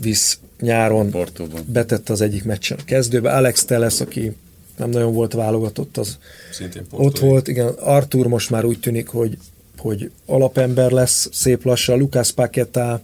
[0.00, 1.64] visz nyáron, Portóban.
[1.66, 3.30] betette az egyik meccsen a kezdőbe.
[3.30, 4.32] Alex Teles, aki
[4.76, 6.18] nem nagyon volt válogatott, az
[6.52, 7.48] Szintén ott volt.
[7.48, 9.38] Igen, Artur most már úgy tűnik, hogy,
[9.78, 11.98] hogy alapember lesz szép lassan.
[11.98, 13.02] Lucas Paqueta,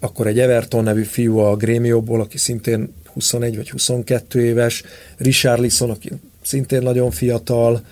[0.00, 4.82] akkor egy Everton nevű fiú a Grémióból, aki szintén 21 vagy 22 éves,
[5.16, 6.10] Richard Lisson, aki
[6.42, 7.84] szintén nagyon fiatal,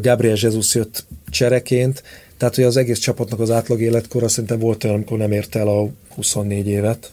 [0.00, 2.02] Gabriel Jesus jött csereként,
[2.36, 5.68] tehát hogy az egész csapatnak az átlag életkora szerintem volt olyan, amikor nem ért el
[5.68, 7.12] a 24 évet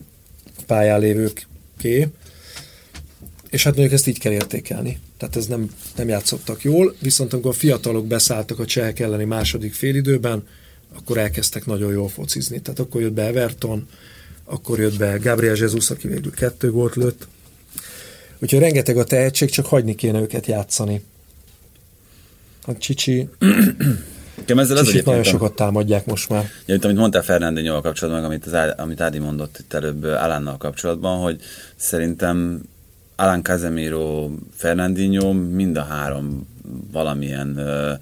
[0.65, 2.07] pályán lévőké,
[3.49, 4.99] és hát mondjuk ezt így kell értékelni.
[5.17, 9.73] Tehát ez nem, nem játszottak jól, viszont amikor a fiatalok beszálltak a csehek elleni második
[9.73, 10.43] félidőben,
[10.95, 12.61] akkor elkezdtek nagyon jól focizni.
[12.61, 13.87] Tehát akkor jött be Everton,
[14.43, 17.27] akkor jött be Gabriel Jesus, aki végül kettő gólt lőtt.
[18.39, 21.03] Úgyhogy rengeteg a tehetség, csak hagyni kéne őket játszani.
[22.65, 23.29] A Csicsi...
[24.37, 26.49] Nekem ezzel az nagyon sokat támadják most már.
[26.65, 31.41] Ja, amit mondtál Fernandinho kapcsolatban, amit, az, amit Ádi mondott itt előbb Alánnal kapcsolatban, hogy
[31.75, 32.61] szerintem
[33.15, 36.47] Alan Casemiro, Fernandinho mind a három
[36.91, 37.99] valamilyen uh,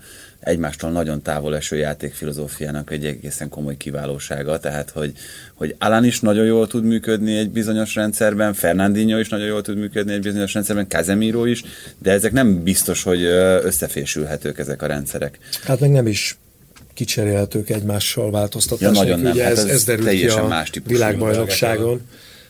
[0.50, 5.14] egymástól nagyon távol eső játékfilozófiának egy egészen komoly kiválósága, tehát hogy,
[5.54, 9.78] hogy Alan is nagyon jól tud működni egy bizonyos rendszerben, Fernandinho is nagyon jól tud
[9.78, 11.64] működni egy bizonyos rendszerben, Casemiro is,
[11.98, 13.24] de ezek nem biztos, hogy
[13.64, 15.40] összefésülhetők ezek a rendszerek.
[15.64, 16.38] Hát meg nem is
[16.94, 18.96] kicserélhetők egymással változtatásnak.
[18.96, 19.32] Ja, nagyon nem.
[19.32, 22.02] Ugye hát ez, ez derült ki a más világbajnokságon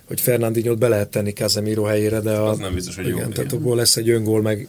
[0.09, 3.27] hogy Fernandinho be lehet tenni Casemiro helyére, de a, az nem biztos, hogy igen, jó.
[3.27, 4.67] Tehát abból lesz egy öngól, meg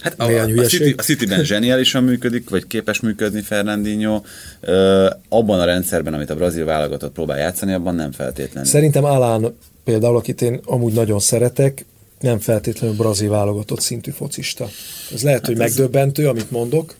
[0.00, 4.22] Hát a, a, City, a Cityben zseniálisan működik, vagy képes működni Fernandinho.
[4.60, 8.68] Ö, abban a rendszerben, amit a brazil válogatott próbál játszani, abban nem feltétlenül.
[8.68, 11.84] Szerintem Alán például, akit én amúgy nagyon szeretek,
[12.20, 14.68] nem feltétlenül brazil válogatott szintű focista.
[15.12, 15.76] Ez lehet, hát hogy ez...
[15.76, 16.94] megdöbbentő, amit mondok,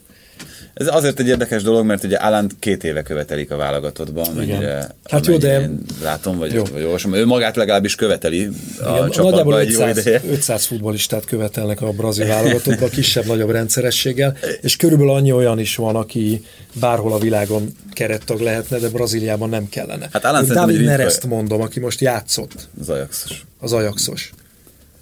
[0.76, 5.26] ez azért egy érdekes dolog, mert ugye Alan két éve követelik a válogatottban, mennyire, hát
[5.26, 5.70] jó, de...
[6.02, 6.64] látom, vagy, jó.
[6.72, 7.14] vagy olvasom.
[7.14, 8.48] Ő magát legalábbis követeli
[8.82, 10.20] a Igen, csapatban egy 500, jó ideje.
[10.30, 16.44] 500 futbolistát követelnek a brazil válogatottban, kisebb-nagyobb rendszerességgel, és körülbelül annyi olyan is van, aki
[16.80, 20.08] bárhol a világon kerettag lehetne, de Brazíliában nem kellene.
[20.12, 22.68] Hát Alan David Nereszt mondom, aki most játszott.
[22.80, 23.44] Az Ajaxos.
[23.60, 24.32] Az Ajaxos.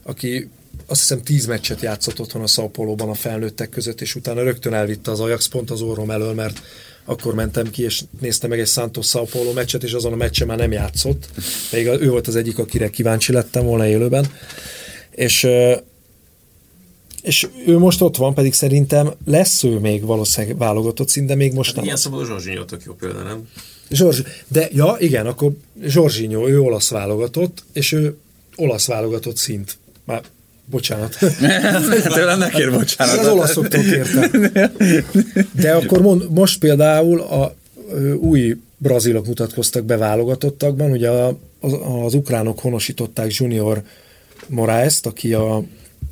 [0.03, 0.51] Aki
[0.95, 4.75] azt hiszem tíz meccset játszott otthon a Sao Paulo-ban a felnőttek között, és utána rögtön
[4.75, 6.63] elvitte az Ajax pont az orrom elől, mert
[7.05, 10.47] akkor mentem ki, és néztem meg egy Santos Sao Paulo meccset, és azon a meccsen
[10.47, 11.29] már nem játszott.
[11.73, 14.27] Még ő volt az egyik, akire kíváncsi lettem volna élőben.
[15.11, 15.47] És
[17.23, 21.53] és ő most ott van, pedig szerintem lesz ő még valószínűleg válogatott szint, de még
[21.53, 21.85] most hát nem.
[21.85, 23.49] Ilyen szabad Zsorzsinyó tök jó példa, nem?
[23.91, 28.17] Zsorzs, de ja, igen, akkor Zsorzsinyó, ő olasz válogatott, és ő
[28.57, 29.77] olasz válogatott szint.
[30.05, 30.23] Már
[30.67, 31.19] Bocsánat.
[32.15, 33.19] Tőlem ne kér bocsánat.
[33.19, 34.53] Az olaszoktól kértem.
[35.53, 37.55] De akkor mond, most például a
[38.17, 41.73] új brazilok mutatkoztak be válogatottakban, ugye az,
[42.05, 43.83] az ukránok honosították Junior
[44.47, 45.63] Moraes-t, aki a,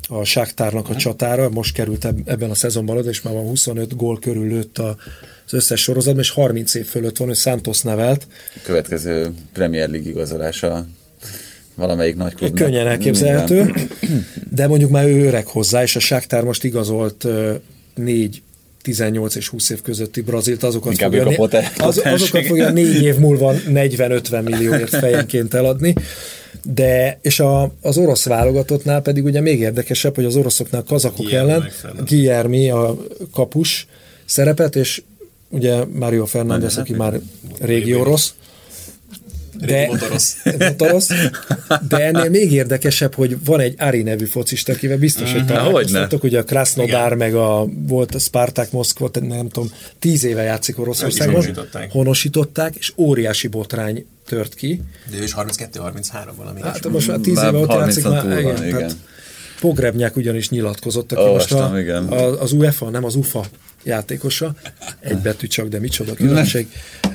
[0.07, 4.19] a Sáktárnak a csatára, most került ebben a szezonban oda, és már van 25 gól
[4.19, 4.97] körül lőtt a,
[5.45, 8.27] az összes sorozatban, és 30 év fölött van, hogy Santos nevelt.
[8.55, 10.85] A következő Premier League igazolása
[11.75, 12.65] valamelyik nagy klubnak.
[12.65, 13.73] Könnyen elképzelhető,
[14.55, 17.27] de mondjuk már ő öreg hozzá, és a Sáktár most igazolt
[17.95, 18.41] négy
[18.81, 23.17] 18 és 20 év közötti Brazilt, azokat fogja, a poten- az, azokat fogja négy év
[23.17, 25.93] múlva 40-50 millióért fejenként eladni.
[26.63, 31.51] De, és a, az orosz válogatottnál pedig ugye még érdekesebb, hogy az oroszoknál kazakok Guillermo
[31.51, 31.71] ellen
[32.05, 32.97] Guillermi a
[33.33, 33.87] kapus
[34.25, 35.01] szerepet, és
[35.49, 37.19] ugye Mario Fernández, aki már
[37.59, 38.33] régi orosz,
[39.59, 40.37] de, motorosz.
[40.59, 41.09] motorosz.
[41.87, 45.53] De ennél még érdekesebb, hogy van egy Ari nevű focista, akivel biztos, hogy mhm.
[45.53, 50.79] találkoztatok, ugye a Krasnodar, meg a, volt a Spartak Moszkva, nem tudom, tíz éve játszik
[50.79, 51.35] Oroszországban.
[51.35, 51.91] Honosították.
[51.91, 54.81] honosították, és óriási botrány tört ki.
[55.11, 56.61] De ő is 32-33 valami.
[56.61, 58.39] Hát most már 10 éve ott játszik már.
[58.39, 58.91] Igen, van, igen.
[59.59, 62.07] Pogrebnyák ugyanis nyilatkozott, aki Olvastam, most a, igen.
[62.07, 63.45] A, az UEFA, nem az UFA
[63.83, 64.53] játékosa.
[64.99, 66.67] Egy betű csak, de micsoda különbség.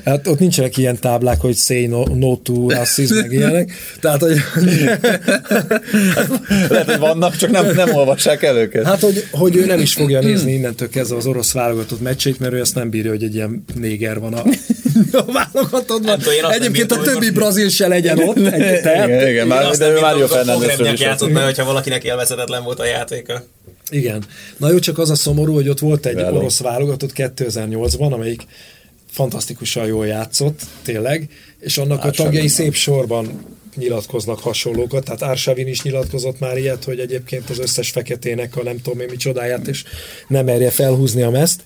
[0.05, 3.71] Hát ott nincsenek ilyen táblák, hogy say no, no to racism, meg ilyenek.
[3.99, 4.31] Tehát, hogy...
[6.69, 8.85] Lehet, hogy vannak, csak nem, nem olvassák el őket.
[8.85, 12.53] Hát, hogy, hogy ő nem is fogja nézni innentől kezdve az orosz válogatott meccsét, mert
[12.53, 14.43] ő ezt nem bírja, hogy egy ilyen néger van a,
[15.11, 16.19] a válogatottban.
[16.49, 18.37] Egyébként a többi brazil se legyen ott.
[18.37, 22.85] Egy, igen, igen, már, de ő Mário Fernández játszott be, hogyha valakinek élvezetetlen volt a
[22.85, 23.43] játéka.
[23.89, 24.23] Igen.
[24.57, 26.37] Na jó, csak az a szomorú, hogy ott volt egy Veló.
[26.37, 28.45] orosz válogatott 2008-ban, amelyik
[29.11, 31.29] fantasztikusan jól játszott, tényleg,
[31.59, 32.53] és annak Ársavin a tagjai nem.
[32.53, 38.55] szép sorban nyilatkoznak hasonlókat, tehát Ársavin is nyilatkozott már ilyet, hogy egyébként az összes feketének
[38.55, 39.83] a nem tudom én micsodáját, és
[40.27, 41.63] nem merje felhúzni a meszt.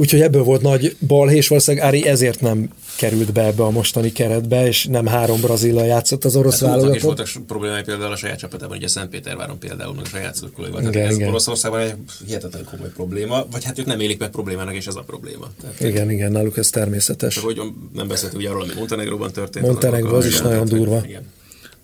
[0.00, 4.12] Úgyhogy ebből volt nagy balhé, és valószínűleg Ári ezért nem került be ebbe a mostani
[4.12, 7.00] keretbe, és nem három brazilla játszott az orosz hát, válogatott.
[7.00, 10.80] Voltak problémái például a saját csapatában, ugye Szentpéterváron például, a saját szurkolóival.
[10.80, 11.28] Tehát igen, ez igen.
[11.28, 11.94] Oroszországban egy
[12.26, 15.50] hihetetlen komoly probléma, vagy hát ők nem élik meg problémának, és ez a probléma.
[15.60, 17.34] Tehát, igen, igen, náluk ez természetes.
[17.34, 17.60] Csak hogy
[17.94, 19.66] nem beszéltünk ugye arról, ami Montenegróban történt.
[19.66, 21.02] Montenegro az, az is nagyon durva.
[21.04, 21.26] Igen.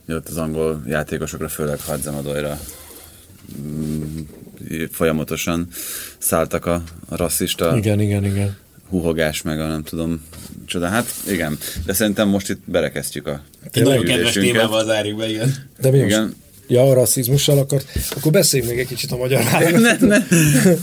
[0.06, 2.60] Jött az angol játékosokra, főleg Hadzemadoira
[3.62, 4.18] mm,
[4.90, 5.68] folyamatosan
[6.18, 8.56] szálltak a rasszista igen, igen, igen
[8.94, 10.22] huhogás, meg a nem tudom,
[10.66, 10.86] csoda.
[10.86, 13.42] Hát igen, de szerintem most itt berekeztjük a
[13.72, 15.54] Egy nagyon kedves témával zárjuk be, igen.
[15.80, 16.22] De mi igen.
[16.22, 16.34] Most?
[16.66, 17.86] Ja, a rasszizmussal akart,
[18.16, 19.42] akkor beszéljünk még egy kicsit a magyar
[19.80, 20.26] nem, nem,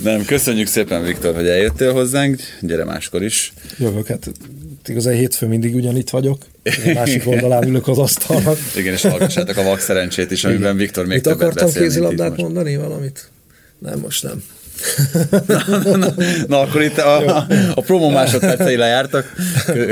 [0.03, 3.53] nem, köszönjük szépen, Viktor, hogy eljöttél hozzánk, gyere máskor is.
[3.77, 4.31] Jövök, hát
[4.85, 8.57] igazán hétfő mindig ugyanitt vagyok, a másik oldalán ülök az asztalnak.
[8.75, 12.75] Igen, és hallgassátok a vak szerencsét is, amiben Viktor még Mit többet akartam kézilabdát mondani,
[12.75, 13.29] valamit?
[13.81, 14.43] Nem, most nem
[15.47, 16.13] na, na,
[16.47, 17.37] na, akkor itt a,
[17.75, 19.33] a promo másodpercei lejártak.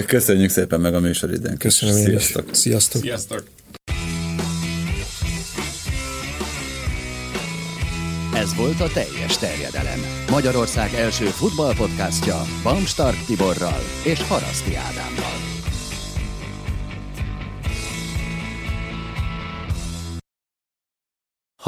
[0.05, 1.57] Köszönjük szépen meg a műsoridőn.
[1.57, 2.45] Köszönöm Sziasztok.
[2.51, 3.01] Sziasztok.
[3.01, 3.43] Sziasztok.
[8.35, 9.99] Ez volt a teljes terjedelem.
[10.29, 15.48] Magyarország első futballpodcastja Bamstark Tiborral és Haraszti Ádámmal.